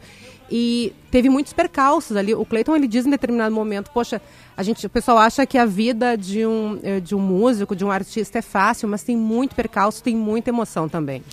[0.52, 2.36] E teve muitos percalços ali.
[2.36, 4.22] O Cleiton ele diz em determinado momento, poxa,
[4.56, 7.84] a gente, o pessoal acha que a vida de um, eh, de um músico, de
[7.84, 11.24] um artista é fácil, mas tem muito percalço, tem muita emoção também.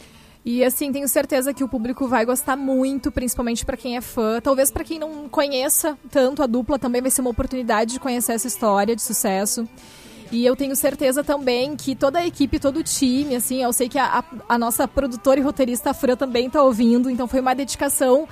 [0.50, 4.40] E assim, tenho certeza que o público vai gostar muito, principalmente para quem é fã.
[4.40, 8.32] Talvez para quem não conheça tanto a dupla, também vai ser uma oportunidade de conhecer
[8.32, 9.68] essa história de sucesso.
[10.32, 13.90] E eu tenho certeza também que toda a equipe, todo o time, assim, eu sei
[13.90, 17.54] que a, a, nossa produtora e roteirista a Fran também está ouvindo, então foi uma
[17.54, 18.26] dedicação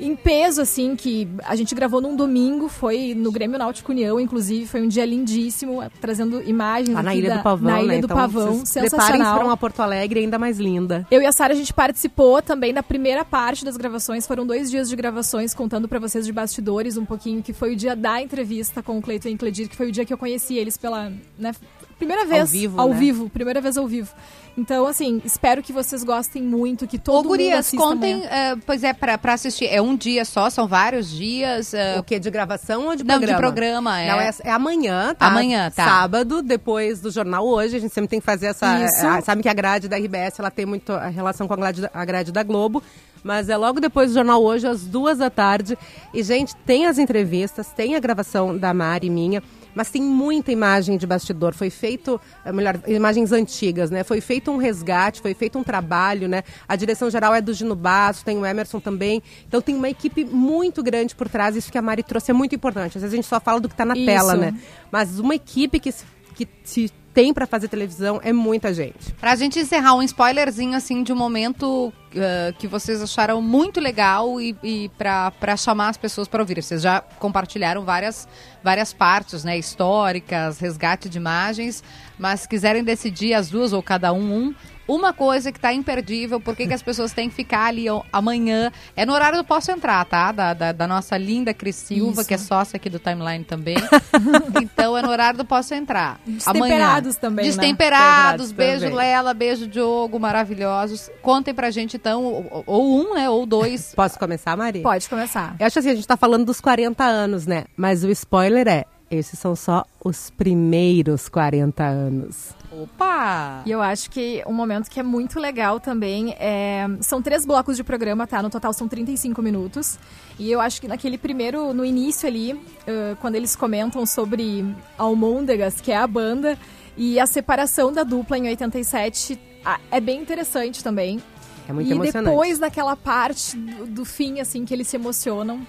[0.00, 4.66] em peso, assim, que a gente gravou num domingo, foi no Grêmio Náutico União, inclusive,
[4.66, 7.92] foi um dia lindíssimo, trazendo imagens Lá na aqui Ilha da- do Pavão, na Ilha
[7.94, 7.98] né?
[8.00, 9.36] do Então, Pavão, sensacional.
[9.36, 11.06] para uma Porto Alegre ainda mais linda.
[11.10, 14.26] Eu e a Sara a gente participou também da primeira parte das gravações.
[14.26, 17.76] Foram dois dias de gravações, contando pra vocês de bastidores um pouquinho, que foi o
[17.76, 20.54] dia da entrevista com o Cleiton e Cledir, que foi o dia que eu conheci
[20.56, 21.52] eles pela né,
[21.98, 22.96] primeira vez vivo, ao né?
[22.96, 24.12] vivo, primeira vez ao vivo.
[24.56, 28.54] Então, assim, espero que vocês gostem muito, que todo Ô, mundo gurias, assista contem, eh,
[28.64, 29.66] pois é, pra, pra assistir.
[29.66, 31.74] É um dia só, são vários dias.
[31.74, 32.20] eh, O que?
[32.20, 33.36] De gravação ou de Não, programa?
[33.36, 34.08] de programa, é.
[34.08, 35.26] Não, é, é amanhã, tá?
[35.26, 35.84] Amanhã, tá.
[35.84, 37.76] Sábado, depois do jornal hoje.
[37.76, 38.84] A gente sempre tem que fazer essa.
[38.84, 39.04] Isso.
[39.04, 41.80] é, sabe que a grade da RBS ela tem muito a relação com a grade,
[41.80, 42.80] da- a grade da Globo.
[43.24, 45.76] Mas é logo depois do jornal hoje, às duas da tarde.
[46.12, 49.42] E, gente, tem as entrevistas, tem a gravação da Mari e minha.
[49.74, 51.54] Mas tem muita imagem de bastidor.
[51.54, 54.04] Foi feito, é, melhor, imagens antigas, né?
[54.04, 56.42] Foi feito um resgate, foi feito um trabalho, né?
[56.68, 59.22] A direção geral é do Gino Basso, tem o Emerson também.
[59.46, 61.56] Então tem uma equipe muito grande por trás.
[61.56, 62.96] Isso que a Mari trouxe é muito importante.
[62.96, 64.06] Às vezes a gente só fala do que está na Isso.
[64.06, 64.54] tela, né?
[64.90, 69.12] Mas uma equipe que se, que se tem para fazer televisão é muita gente.
[69.14, 74.40] Pra gente encerrar, um spoilerzinho, assim, de um momento eh, que vocês acharam muito legal
[74.40, 76.62] e, e pra chamar as pessoas para ouvir.
[76.62, 78.28] Vocês já compartilharam várias,
[78.62, 79.58] várias partes, né?
[79.58, 81.82] Históricas, resgate de imagens,
[82.18, 84.54] mas se quiserem decidir as duas ou cada um, um,
[84.86, 89.04] uma coisa que tá imperdível, por que as pessoas têm que ficar ali amanhã, é
[89.04, 90.30] no horário do Posso Entrar, tá?
[90.30, 92.28] Da, da, da nossa linda Cris Silva, Isso.
[92.28, 93.76] que é sócia aqui do Timeline também.
[94.62, 96.20] então é no horário do Posso Entrar.
[96.26, 97.50] Destemperados também, né?
[97.50, 98.96] Destemperados, Destemperados beijo também.
[98.96, 101.10] Lela, beijo Diogo, maravilhosos.
[101.22, 103.94] Contem pra gente então, ou, ou um, né, ou dois.
[103.96, 104.82] Posso começar, Mari?
[104.82, 105.56] Pode começar.
[105.58, 107.64] Eu acho assim, a gente tá falando dos 40 anos, né?
[107.74, 112.54] Mas o spoiler é, esses são só os primeiros 40 anos.
[112.70, 113.62] Opa!
[113.64, 116.86] E eu acho que um momento que é muito legal também é.
[117.00, 118.42] São três blocos de programa, tá?
[118.42, 119.98] No total são 35 minutos.
[120.38, 122.52] E eu acho que naquele primeiro, no início ali,
[122.86, 124.62] ãh, quando eles comentam sobre
[124.98, 126.58] Almôndegas, que é a banda,
[126.98, 131.22] e a separação da dupla em 87, ah, é bem interessante também.
[131.68, 132.30] É muito e emocionante.
[132.30, 135.66] depois daquela parte do, do fim, assim, que eles se emocionam.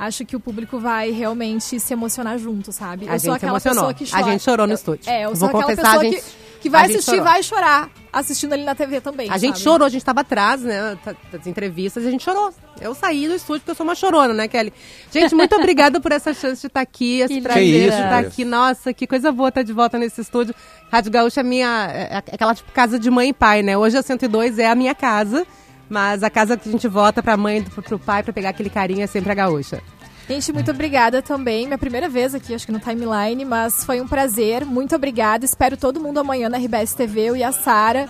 [0.00, 3.06] Acho que o público vai realmente se emocionar junto, sabe?
[3.08, 3.92] A eu sou gente se aquela emocionou.
[3.92, 5.10] pessoa que A gente chorou no Eu- estúdio.
[5.10, 7.24] É, eu Vou sou aquela confessar, pessoa gente- que, que vai assistir chorou.
[7.24, 9.30] vai chorar assistindo ali na TV também.
[9.30, 9.62] A gente sabe?
[9.64, 12.52] chorou, a gente tava atrás, né, tá- das entrevistas, e a gente chorou.
[12.80, 14.72] Eu saí do estúdio porque eu sou uma chorona, né, Kelly?
[15.12, 18.22] Gente, muito obrigada por essa chance de estar aqui, esse Que prazer isso, de estar
[18.22, 18.32] Cris.
[18.32, 18.44] aqui.
[18.44, 20.54] Nossa, que coisa boa estar de volta nesse estúdio.
[20.90, 23.76] Rádio Gaúcha é minha, é aquela tipo casa de mãe e pai, né?
[23.76, 25.46] Hoje a 102 é a minha casa,
[25.90, 28.70] mas a casa que a gente volta pra mãe e pro, pai pra pegar aquele
[28.70, 29.82] carinho é sempre a Gaúcha.
[30.28, 31.66] Gente, muito obrigada também.
[31.66, 34.64] Minha primeira vez aqui, acho que no Timeline, mas foi um prazer.
[34.64, 35.44] Muito obrigada.
[35.44, 38.08] Espero todo mundo amanhã na RBS TV, eu e a Sara.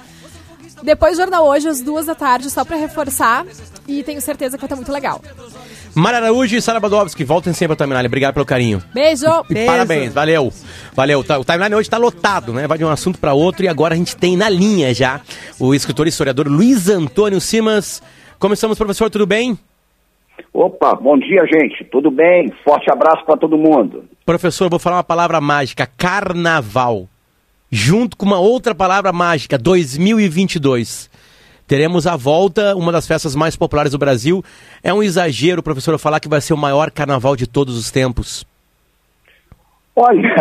[0.83, 3.47] Depois do jornal hoje, às duas da tarde, só pra reforçar.
[3.89, 5.23] E tenho certeza que vai estar muito legal.
[5.95, 8.07] Mara Araújo e Sara Badovski, voltem sempre ao Timeline.
[8.07, 8.83] Obrigado pelo carinho.
[8.95, 9.27] Beijo!
[9.51, 10.53] E parabéns, valeu.
[10.95, 11.25] Valeu.
[11.25, 12.67] Tá- O timeline hoje tá lotado, né?
[12.67, 15.21] Vai de um assunto para outro e agora a gente tem na linha já
[15.59, 18.03] o escritor e historiador Luiz Antônio Simas.
[18.39, 19.59] Começamos, professor, tudo bem?
[20.53, 21.85] Opa, bom dia, gente.
[21.91, 22.53] Tudo bem?
[22.65, 24.05] Forte abraço para todo mundo.
[24.25, 27.09] Professor, vou falar uma palavra mágica: carnaval.
[27.71, 31.09] Junto com uma outra palavra mágica, 2022.
[31.71, 34.45] Teremos a volta, uma das festas mais populares do Brasil.
[34.83, 38.45] É um exagero, professor, falar que vai ser o maior carnaval de todos os tempos.
[39.95, 40.35] Olha,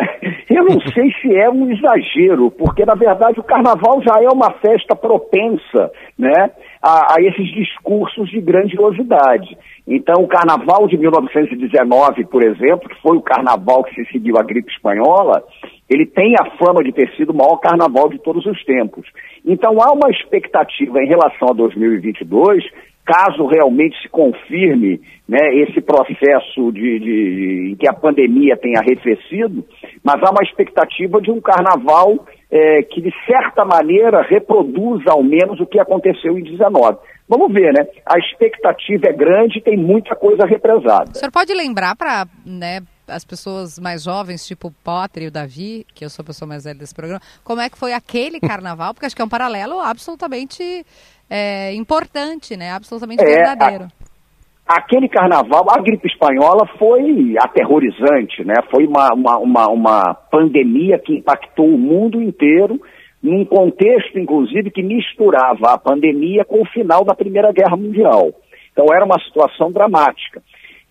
[0.49, 4.51] eu não sei se é um exagero, porque na verdade o carnaval já é uma
[4.53, 9.55] festa propensa né, a, a esses discursos de grandiosidade.
[9.87, 14.43] Então, o carnaval de 1919, por exemplo, que foi o carnaval que se seguiu à
[14.43, 15.43] gripe espanhola,
[15.89, 19.07] ele tem a fama de ter sido o maior carnaval de todos os tempos.
[19.43, 22.63] Então, há uma expectativa em relação a 2022
[23.09, 29.65] caso realmente se confirme né, esse processo de, de, em que a pandemia tenha arrefecido,
[30.03, 35.59] mas há uma expectativa de um carnaval é, que, de certa maneira, reproduza ao menos
[35.59, 36.97] o que aconteceu em 19.
[37.27, 37.87] Vamos ver, né?
[38.05, 41.11] A expectativa é grande e tem muita coisa represada.
[41.11, 45.31] O senhor pode lembrar para né, as pessoas mais jovens, tipo o Potter e o
[45.31, 48.39] Davi, que eu sou a pessoa mais velha desse programa, como é que foi aquele
[48.41, 48.93] carnaval?
[48.93, 50.85] Porque acho que é um paralelo absolutamente
[51.29, 52.71] é, importante, né?
[52.71, 53.87] Absolutamente É, verdadeiro.
[54.67, 58.53] Aquele carnaval, a gripe espanhola foi aterrorizante, né?
[58.69, 62.79] Foi uma, uma, uma, uma pandemia que impactou o mundo inteiro,
[63.21, 68.31] num contexto, inclusive, que misturava a pandemia com o final da Primeira Guerra Mundial.
[68.71, 70.41] Então era uma situação dramática.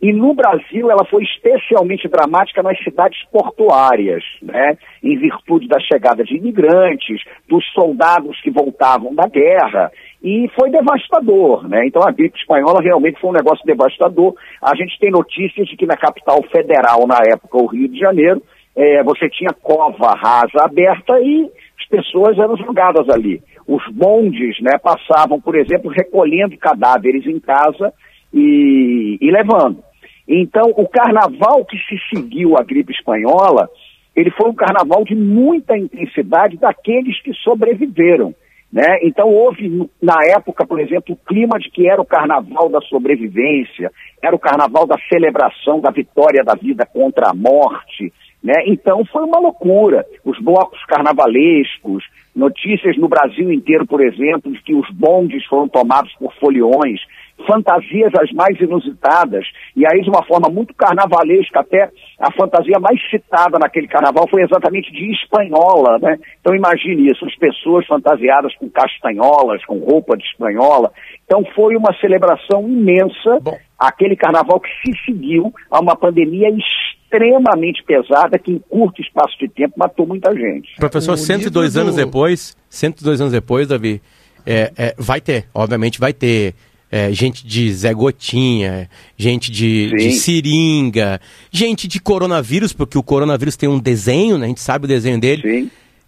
[0.01, 4.79] E no Brasil ela foi especialmente dramática nas cidades portuárias, né?
[5.03, 9.91] em virtude da chegada de imigrantes, dos soldados que voltavam da guerra,
[10.23, 11.69] e foi devastador.
[11.69, 11.87] Né?
[11.87, 14.35] Então a gripe espanhola realmente foi um negócio devastador.
[14.63, 18.41] A gente tem notícias de que na capital federal, na época, o Rio de Janeiro,
[18.77, 23.43] eh, você tinha cova rasa aberta e as pessoas eram jogadas ali.
[23.67, 27.93] Os bondes né, passavam, por exemplo, recolhendo cadáveres em casa
[28.33, 29.88] e, e levando.
[30.29, 33.69] Então, o carnaval que se seguiu à gripe espanhola,
[34.15, 38.35] ele foi um carnaval de muita intensidade daqueles que sobreviveram.
[38.71, 38.99] Né?
[39.03, 43.91] Então, houve, na época, por exemplo, o clima de que era o carnaval da sobrevivência,
[44.23, 48.13] era o carnaval da celebração da vitória da vida contra a morte.
[48.43, 48.53] Né?
[48.67, 50.05] Então, foi uma loucura.
[50.23, 52.05] Os blocos carnavalescos,
[52.37, 57.01] notícias no Brasil inteiro, por exemplo, de que os bondes foram tomados por foliões,
[57.47, 59.45] fantasias as mais inusitadas,
[59.77, 64.43] e aí de uma forma muito carnavalesca, até a fantasia mais citada naquele carnaval foi
[64.43, 66.19] exatamente de espanhola, né?
[66.41, 70.93] Então imagine isso, as pessoas fantasiadas com castanholas, com roupa de espanhola.
[71.25, 73.39] Então foi uma celebração imensa,
[73.79, 79.49] aquele carnaval que se seguiu a uma pandemia extremamente pesada que em curto espaço de
[79.49, 80.75] tempo matou muita gente.
[80.77, 84.03] Professor, 102 anos depois, 102 anos depois, Davi,
[84.47, 86.55] é, é, vai ter, obviamente vai ter
[86.91, 91.21] é, gente de Zé Gotinha, gente de, de seringa,
[91.51, 94.47] gente de coronavírus, porque o coronavírus tem um desenho, né?
[94.47, 95.43] A gente sabe o desenho dele.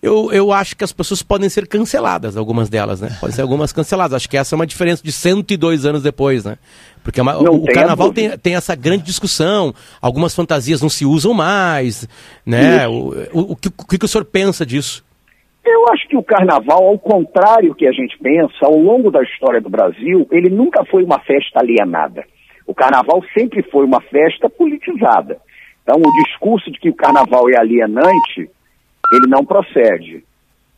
[0.03, 3.14] Eu, eu acho que as pessoas podem ser canceladas, algumas delas, né?
[3.20, 4.14] Podem ser algumas canceladas.
[4.14, 6.57] Acho que essa é uma diferença de 102 anos depois, né?
[7.05, 9.74] Porque é uma- o, carnaval tem, tem essa grande discussão.
[10.01, 12.09] Algumas fantasias não se usam mais,
[12.47, 12.89] né?
[12.89, 15.05] O, o, o que, o que o senhor pensa disso?
[15.64, 19.61] Eu acho que o carnaval, ao contrário que a gente pensa, ao longo da história
[19.61, 22.24] do Brasil, ele nunca foi uma festa alienada.
[22.66, 25.38] O carnaval sempre foi uma festa politizada.
[25.82, 28.48] Então, o discurso de que o carnaval é alienante,
[29.12, 30.24] ele não procede.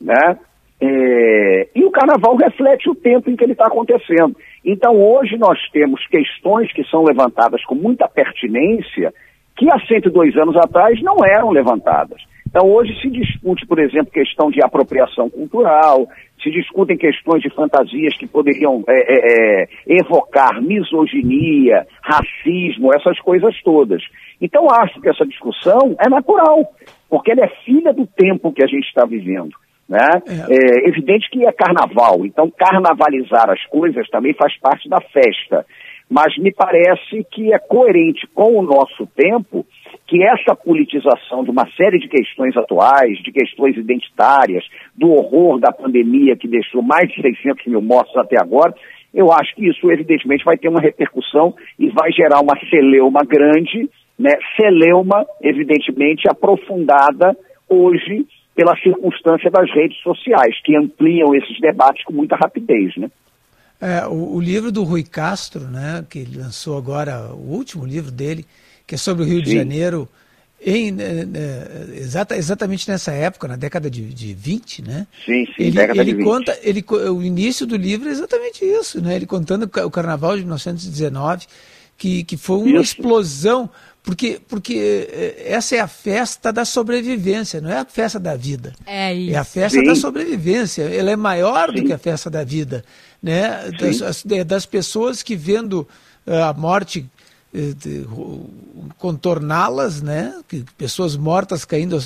[0.00, 0.38] Né?
[0.80, 4.36] É, E o carnaval reflete o tempo em que ele está acontecendo.
[4.64, 9.12] Então, hoje nós temos questões que são levantadas com muita pertinência
[9.56, 12.20] que há 102 anos atrás não eram levantadas.
[12.52, 16.06] Então, hoje se discute, por exemplo, questão de apropriação cultural,
[16.42, 23.54] se discutem questões de fantasias que poderiam é, é, é, evocar misoginia, racismo, essas coisas
[23.62, 24.02] todas.
[24.38, 26.70] Então, acho que essa discussão é natural,
[27.08, 29.56] porque ela é filha do tempo que a gente está vivendo.
[29.88, 29.98] Né?
[30.28, 35.64] É evidente que é carnaval, então carnavalizar as coisas também faz parte da festa.
[36.12, 39.64] Mas me parece que é coerente com o nosso tempo
[40.06, 44.62] que essa politização de uma série de questões atuais, de questões identitárias,
[44.94, 48.74] do horror da pandemia que deixou mais de 600 mil mortos até agora,
[49.14, 53.88] eu acho que isso evidentemente vai ter uma repercussão e vai gerar uma celeuma grande,
[54.18, 54.32] né?
[54.60, 57.34] celeuma evidentemente aprofundada
[57.70, 62.94] hoje pela circunstância das redes sociais, que ampliam esses debates com muita rapidez.
[62.98, 63.10] Né?
[63.82, 68.12] É, o, o livro do Rui Castro, né, que ele lançou agora, o último livro
[68.12, 68.46] dele,
[68.86, 69.56] que é sobre o Rio de Sim.
[69.58, 70.08] Janeiro,
[70.64, 71.26] em, né,
[71.94, 75.06] exata, exatamente nessa época, na década de, de 20, né?
[75.24, 76.24] Sim, sim, Ele, década ele de 20.
[76.24, 79.16] conta, ele, o início do livro é exatamente isso, né?
[79.16, 81.46] Ele contando o ca- o Carnaval de 1919,
[81.98, 82.80] que, que foi uma Isso.
[82.80, 83.68] explosão,
[84.02, 88.72] porque, porque eh, essa é a festa da sobrevivência, não é a festa da vida.
[88.86, 89.30] É isso.
[89.30, 89.84] É a festa Sim.
[89.84, 90.82] da sobrevivência.
[90.82, 91.74] Ela é maior Sim.
[91.74, 92.84] do que a festa da vida.
[93.22, 93.70] Né?
[93.78, 95.86] Das, das pessoas que vendo
[96.26, 97.08] eh, a morte
[98.98, 100.34] contorná-las, né?
[100.78, 102.02] pessoas mortas caindo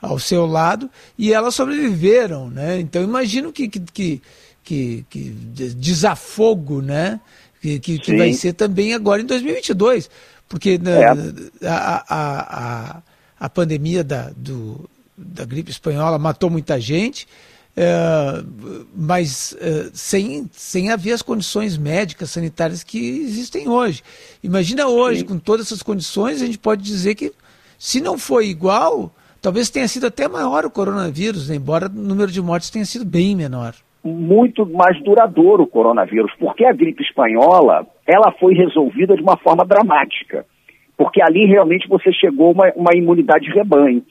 [0.00, 2.80] ao seu lado e elas sobreviveram, né?
[2.80, 4.22] Então imagino que que,
[4.64, 5.30] que, que
[5.76, 7.20] desafogo, né?
[7.60, 10.08] Que, que, que, vai ser também agora em 2022,
[10.48, 11.68] porque né, é.
[11.68, 13.02] a, a, a,
[13.40, 17.26] a, pandemia da, do, da gripe espanhola matou muita gente,
[17.80, 18.42] é,
[18.96, 24.02] mas é, sem, sem haver as condições médicas, sanitárias que existem hoje.
[24.42, 25.26] Imagina hoje, Sim.
[25.26, 27.32] com todas essas condições, a gente pode dizer que
[27.78, 32.42] se não foi igual, Talvez tenha sido até maior o coronavírus, embora o número de
[32.42, 33.72] mortes tenha sido bem menor.
[34.02, 39.64] Muito mais duradouro o coronavírus, porque a gripe espanhola ela foi resolvida de uma forma
[39.64, 40.44] dramática,
[40.96, 44.02] porque ali realmente você chegou a uma, uma imunidade de rebanho.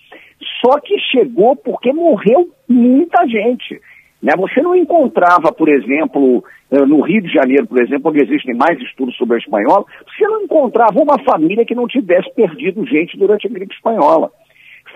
[0.62, 3.80] Só que chegou porque morreu muita gente.
[4.22, 4.34] Né?
[4.38, 8.80] Você não encontrava, por exemplo, eh, no Rio de Janeiro, por exemplo, onde existem mais
[8.82, 13.48] estudos sobre a espanhola, você não encontrava uma família que não tivesse perdido gente durante
[13.48, 14.32] a gripe espanhola.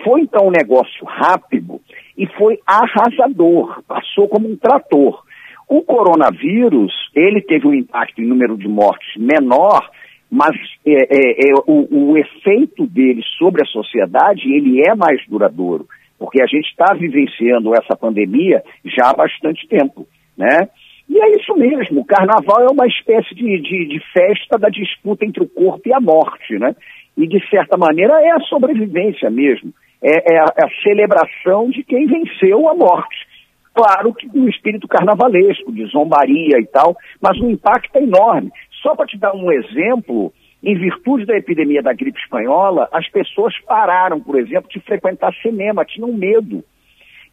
[0.04, 1.80] Foi então um negócio rápido
[2.18, 5.24] e foi arrasador, passou como um trator.
[5.70, 9.90] O coronavírus, ele teve um impacto em número de mortes menor,
[10.32, 10.56] mas
[10.86, 15.86] é, é, é, o, o efeito dele sobre a sociedade, ele é mais duradouro,
[16.18, 20.08] porque a gente está vivenciando essa pandemia já há bastante tempo,
[20.38, 20.70] né?
[21.10, 25.26] E é isso mesmo, o carnaval é uma espécie de, de, de festa da disputa
[25.26, 26.74] entre o corpo e a morte, né?
[27.18, 31.84] E, de certa maneira, é a sobrevivência mesmo é, é, a, é, a, celebração de
[31.84, 33.28] quem venceu a morte.
[33.74, 38.52] Claro que no espírito carnavalesco, de zombaria e tal, mas o impacto é enorme.
[38.82, 43.54] Só para te dar um exemplo, em virtude da epidemia da gripe espanhola, as pessoas
[43.62, 46.64] pararam, por exemplo, de frequentar cinema, tinham medo.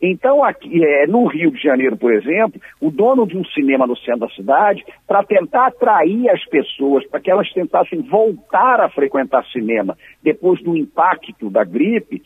[0.00, 3.96] Então, aqui, é, no Rio de Janeiro, por exemplo, o dono de um cinema no
[3.96, 9.44] centro da cidade, para tentar atrair as pessoas, para que elas tentassem voltar a frequentar
[9.46, 12.22] cinema depois do impacto da gripe,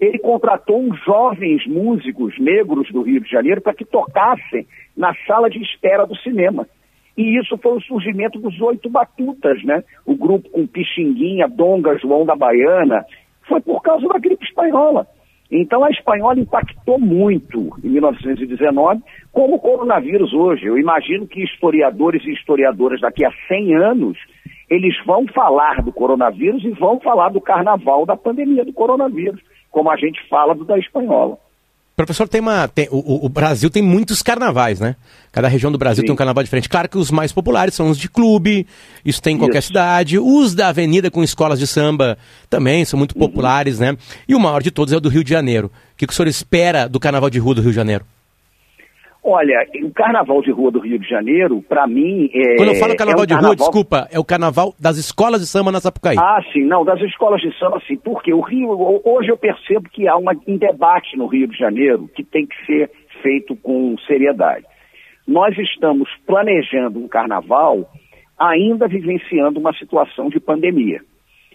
[0.00, 4.66] ele contratou uns jovens músicos negros do Rio de Janeiro para que tocassem
[4.96, 6.66] na sala de espera do cinema.
[7.16, 9.82] E isso foi o surgimento dos Oito Batutas, né?
[10.06, 13.04] O grupo com Pixinguinha, Donga, João da Baiana.
[13.46, 15.06] Foi por causa da gripe espanhola.
[15.50, 20.64] Então a espanhola impactou muito em 1919, como o coronavírus hoje.
[20.64, 24.18] Eu imagino que historiadores e historiadoras daqui a 100 anos,
[24.70, 29.40] eles vão falar do coronavírus e vão falar do carnaval da pandemia do coronavírus
[29.72, 31.38] como a gente fala do da espanhola.
[31.94, 32.66] Professor, tem uma.
[32.68, 34.96] Tem, o, o, Brasil tem muitos carnavais, né?
[35.30, 36.06] Cada região do Brasil Sim.
[36.06, 36.68] tem um carnaval diferente.
[36.68, 38.66] Claro que os mais populares são os de clube,
[39.04, 39.68] isso tem em qualquer isso.
[39.68, 40.18] cidade.
[40.18, 42.16] Os da avenida com escolas de samba
[42.48, 43.20] também são muito uhum.
[43.20, 43.96] populares, né?
[44.26, 45.66] E o maior de todos é o do Rio de Janeiro.
[45.66, 48.06] O que, que o senhor espera do carnaval de rua do Rio de Janeiro?
[49.24, 52.28] Olha, o carnaval de rua do Rio de Janeiro, para mim.
[52.34, 53.50] É, Quando eu falo carnaval é um de carnaval...
[53.50, 56.16] rua, desculpa, é o carnaval das escolas de samba na Sapucaí.
[56.18, 57.96] Ah, sim, não, das escolas de samba, sim.
[57.96, 58.70] Porque o Rio,
[59.04, 62.66] hoje eu percebo que há uma, um debate no Rio de Janeiro que tem que
[62.66, 62.90] ser
[63.22, 64.66] feito com seriedade.
[65.26, 67.88] Nós estamos planejando um carnaval
[68.36, 71.00] ainda vivenciando uma situação de pandemia.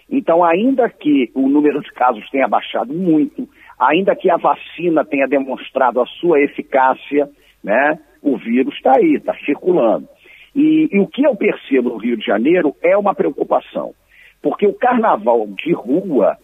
[0.09, 3.45] Então, ainda que o número de casos tenha baixado muito,
[3.78, 7.30] ainda que a vacina tenha demonstrado a sua eficácia,
[7.64, 7.99] né?
[8.22, 10.08] O vírus está aí, está circulando.
[10.55, 13.93] E, e o que eu percebo no Rio de Janeiro é uma preocupação,
[14.41, 16.36] porque o carnaval de rua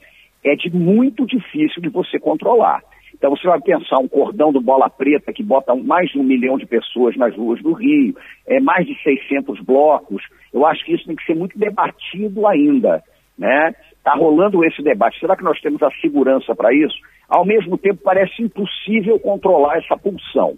[0.44, 2.82] é de muito difícil de você controlar.
[3.14, 6.58] Então você vai pensar um cordão do Bola Preta que bota mais de um milhão
[6.58, 10.22] de pessoas nas ruas do Rio, é mais de 600 blocos.
[10.54, 13.02] Eu acho que isso tem que ser muito debatido ainda,
[13.38, 13.74] né?
[13.94, 15.20] Está rolando esse debate.
[15.20, 16.98] Será que nós temos a segurança para isso?
[17.30, 20.58] Ao mesmo tempo parece impossível controlar essa pulsão.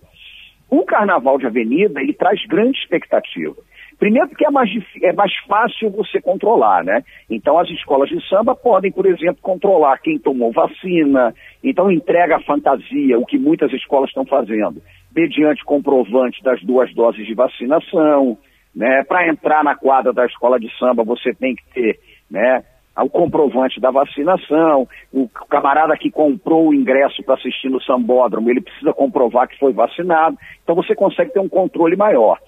[0.69, 3.55] O carnaval de avenida, ele traz grande expectativa.
[3.97, 4.69] Primeiro porque é mais,
[5.01, 7.01] é mais fácil você controlar, né?
[7.29, 12.41] Então as escolas de samba podem, por exemplo, controlar quem tomou vacina, então entrega a
[12.41, 14.81] fantasia, o que muitas escolas estão fazendo,
[15.15, 18.37] mediante comprovante das duas doses de vacinação,
[18.75, 19.03] né?
[19.07, 21.99] Para entrar na quadra da escola de samba você tem que ter,
[22.29, 22.63] né?
[23.03, 28.61] O comprovante da vacinação, o camarada que comprou o ingresso para assistir no sambódromo, ele
[28.61, 32.39] precisa comprovar que foi vacinado, então você consegue ter um controle maior.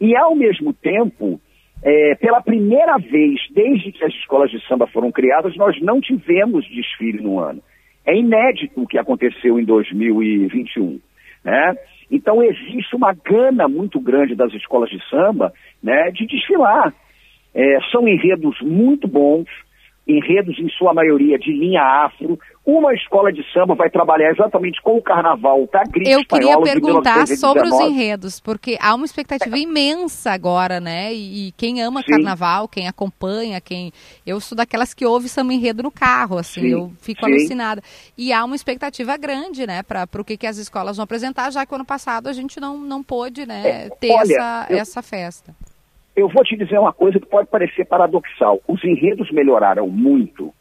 [0.00, 1.40] E ao mesmo tempo,
[1.82, 6.64] é, pela primeira vez desde que as escolas de samba foram criadas, nós não tivemos
[6.68, 7.60] desfile no ano.
[8.06, 11.00] É inédito o que aconteceu em 2021.
[11.44, 11.74] Né?
[12.10, 16.92] Então existe uma gana muito grande das escolas de samba né, de desfilar.
[17.54, 19.48] É, são enredos muito bons,
[20.08, 22.38] enredos em sua maioria de linha afro.
[22.64, 27.26] Uma escola de samba vai trabalhar exatamente com o carnaval da gripe Eu queria perguntar
[27.26, 27.84] sobre os 1919.
[27.92, 31.12] enredos, porque há uma expectativa imensa agora, né?
[31.14, 32.10] E, e quem ama Sim.
[32.12, 33.90] carnaval, quem acompanha, quem.
[34.26, 37.30] Eu sou daquelas que ouve samba enredo no carro, assim, Sim, eu fico sim.
[37.32, 37.82] alucinada.
[38.16, 41.64] E há uma expectativa grande, né, para o que, que as escolas vão apresentar, já
[41.64, 45.02] que ano passado a gente não, não pôde, né, É, ter olha, essa, eu- essa
[45.02, 45.54] festa.
[46.18, 48.60] Eu vou te dizer uma coisa que pode parecer paradoxal.
[48.66, 50.52] Os enredos melhoraram muito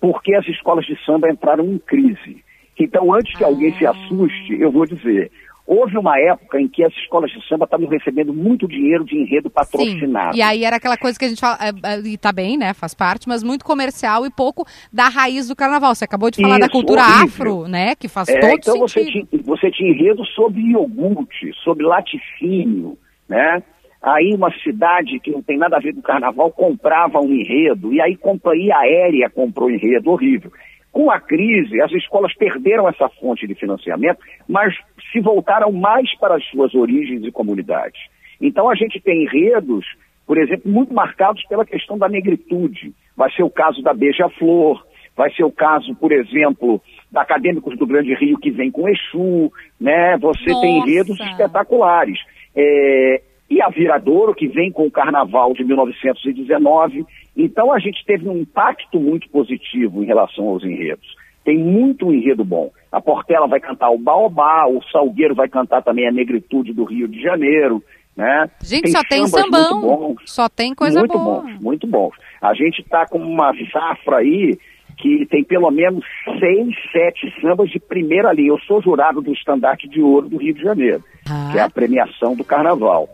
[0.00, 2.42] porque as escolas de samba entraram em crise.
[2.78, 5.30] Então, antes que alguém se assuste, eu vou dizer.
[5.66, 9.50] Houve uma época em que as escolas de samba estavam recebendo muito dinheiro de enredo
[9.50, 10.34] patrocinado.
[10.36, 12.72] E aí era aquela coisa que a gente fala, é, é, e tá bem, né,
[12.72, 15.94] faz parte, mas muito comercial e pouco da raiz do carnaval.
[15.94, 17.24] Você acabou de falar da Isso, cultura horrível.
[17.24, 19.26] afro, né, que faz É, todo então você sentido.
[19.28, 22.96] tinha, você tinha enredo sobre iogurte, sobre laticínio,
[23.28, 23.60] né?
[24.06, 28.00] Aí uma cidade que não tem nada a ver com carnaval comprava um enredo, e
[28.00, 30.52] aí companhia aérea comprou enredo, horrível.
[30.92, 34.72] Com a crise, as escolas perderam essa fonte de financiamento, mas
[35.10, 38.00] se voltaram mais para as suas origens e comunidades.
[38.40, 39.84] Então a gente tem enredos,
[40.24, 42.94] por exemplo, muito marcados pela questão da negritude.
[43.16, 44.86] Vai ser o caso da Beija-Flor,
[45.16, 46.80] vai ser o caso, por exemplo,
[47.10, 50.16] da Acadêmicos do Grande Rio que vem com Exu, né?
[50.18, 50.88] Você tem Nossa!
[50.90, 52.20] enredos espetaculares.
[52.54, 57.06] É, e a Viradouro, que vem com o Carnaval de 1919.
[57.36, 61.06] Então a gente teve um impacto muito positivo em relação aos enredos.
[61.44, 62.72] Tem muito enredo bom.
[62.90, 67.06] A Portela vai cantar o Baobá, o Salgueiro vai cantar também a Negritude do Rio
[67.06, 67.82] de Janeiro,
[68.16, 68.50] né?
[68.62, 70.22] Gente, só tem sambas muito sambão, bons.
[70.24, 71.42] só tem coisa muito boa.
[71.42, 72.14] bons, muito bons.
[72.42, 74.58] A gente está com uma safra aí
[74.98, 76.04] que tem pelo menos
[76.40, 78.48] seis, sete sambas de primeira linha.
[78.48, 81.04] Eu sou jurado do Estandarte de Ouro do Rio de Janeiro,
[81.52, 83.08] que é a premiação do Carnaval.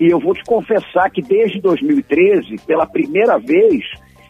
[0.00, 3.84] E eu vou te confessar que desde 2013, pela primeira vez,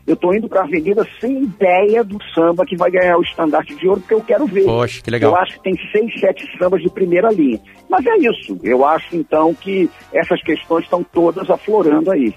[0.07, 3.75] eu estou indo para a Avenida sem ideia do samba que vai ganhar o Estandarte
[3.77, 4.65] de Ouro, porque eu quero ver.
[4.65, 5.31] Poxa, que legal.
[5.31, 7.61] Eu acho que tem seis, sete sambas de primeira linha.
[7.89, 8.59] Mas é isso.
[8.63, 12.35] Eu acho, então, que essas questões estão todas aflorando aí.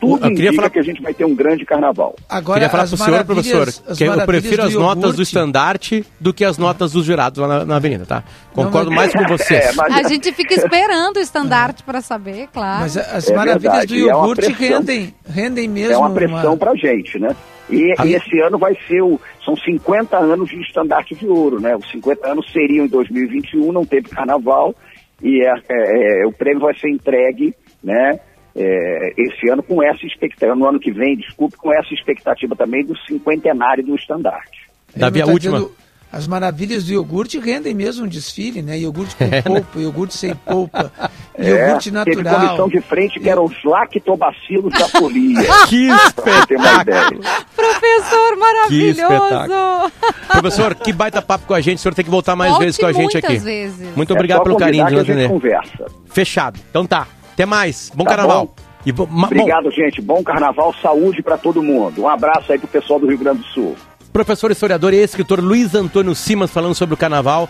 [0.00, 2.14] Tudo eu queria falar- que a gente vai ter um grande carnaval.
[2.52, 6.58] Queria falar pro senhor, professor, que eu prefiro as notas do estandarte do que as
[6.58, 8.22] notas dos jurados lá na, na avenida, tá?
[8.52, 9.60] Concordo mais com você.
[9.90, 12.80] É, A gente fica esperando o estandarte para saber, claro.
[12.80, 14.78] Mas a- as É maravilhas verdade, do é iogurte pressão.
[14.78, 15.92] rendem, rendem mesmo.
[15.94, 17.34] é uma pressão pra gente, né?
[17.68, 18.04] E, Ah.
[18.06, 19.20] e esse ano vai ser o.
[19.44, 21.74] São 50 anos de estandarte de ouro, né?
[21.76, 24.74] Os 50 anos seriam em 2021, não teve carnaval,
[25.22, 28.18] e é, é, é, o prêmio vai ser entregue, né?
[28.56, 32.84] É, esse ano com essa expectativa, no ano que vem, desculpe, com essa expectativa também
[32.84, 34.60] do cinquentenário do estandarte.
[34.94, 35.56] Davi, a Tá última.
[35.58, 35.74] dizendo,
[36.12, 38.76] As maravilhas do iogurte rendem mesmo um desfile, né?
[38.76, 39.42] Iogurte com É, né?
[39.42, 40.90] polpa, iogurte sem polpa,
[41.38, 42.40] É, iogurte teve natural.
[42.40, 45.38] comissão de frente que eram os lactobacilos da folia.
[45.68, 47.10] Que ideia.
[47.54, 49.92] Professor maravilhoso!
[50.28, 51.78] Professor, que baita papo com a gente.
[51.78, 53.38] O senhor tem que voltar mais Volte vezes com a gente muitas aqui.
[53.38, 53.96] vezes.
[53.96, 55.86] Muito É obrigado só pelo carinho de que conversa.
[56.06, 56.58] Fechado.
[56.70, 57.06] Então tá.
[57.40, 57.90] Até mais.
[57.94, 58.46] Bom Tá carnaval.
[58.46, 58.54] bom.
[58.84, 60.00] E bom, Obrigado, gente.
[60.02, 62.02] Bom carnaval, saúde pra todo mundo.
[62.02, 63.76] Um abraço aí pro pessoal do Rio Grande do Sul.
[64.12, 67.48] professor, historiador e escritor Luiz Antônio Simas falando sobre o carnaval.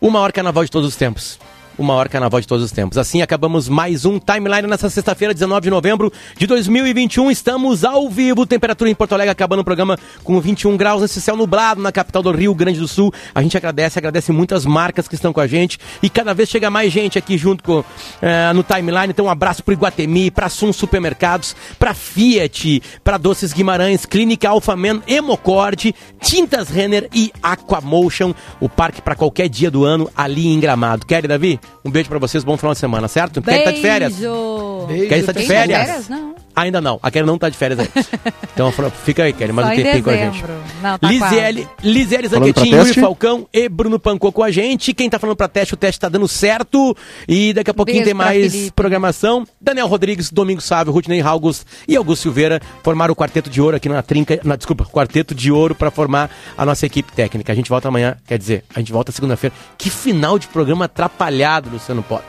[0.00, 1.38] O maior carnaval de todos os tempos.
[1.78, 2.96] O maior carnaval de todos os tempos.
[2.96, 7.30] Assim acabamos mais um timeline nessa sexta-feira, 19 de novembro de 2021.
[7.30, 8.46] Estamos ao vivo.
[8.46, 11.02] Temperatura em Porto Alegre acabando o programa com 21 graus.
[11.02, 13.12] Esse céu nublado na capital do Rio Grande do Sul.
[13.34, 15.78] A gente agradece, agradece muitas marcas que estão com a gente.
[16.02, 17.84] E cada vez chega mais gente aqui junto com,
[18.22, 19.10] eh, no timeline.
[19.10, 25.02] Então, um abraço pro Iguatemi, pra Sum Supermercados, pra Fiat, pra Doces Guimarães, Clínica Alfaman,
[25.06, 28.32] Hemocord, Tintas Renner e Aquamotion.
[28.60, 31.04] O parque pra qualquer dia do ano ali em Gramado.
[31.04, 31.60] Quer, Davi?
[31.84, 33.40] Um beijo pra vocês, bom final de semana, certo?
[33.40, 34.12] Quer tá de férias?
[34.14, 34.86] Beijo!
[35.08, 35.86] Quer estar de Tem férias?
[35.86, 36.08] férias?
[36.08, 36.34] Não.
[36.56, 36.98] Ainda não.
[37.02, 37.88] A Kelly não tá de férias aí.
[38.54, 38.72] então
[39.04, 40.44] fica aí, Kelly, mais Só um em tempinho com a gente.
[40.82, 42.94] Não, tá Lisiele, Lisiele Zanquetin, Yuri?
[42.94, 44.94] Falcão e Bruno Pancô com a gente.
[44.94, 46.96] Quem tá falando pra teste, o teste tá dando certo.
[47.28, 48.70] E daqui a pouquinho Beijo tem mais Felipe.
[48.70, 49.46] programação.
[49.60, 53.90] Daniel Rodrigues, Domingo Sávio, Rudney August e Augusto Silveira formaram o quarteto de ouro aqui
[53.90, 54.40] na trinca.
[54.42, 57.52] Na, desculpa, quarteto de ouro pra formar a nossa equipe técnica.
[57.52, 59.54] A gente volta amanhã, quer dizer, a gente volta segunda-feira.
[59.76, 62.24] Que final de programa atrapalhado, Luciano Pop.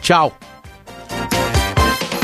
[0.00, 0.32] Tchau.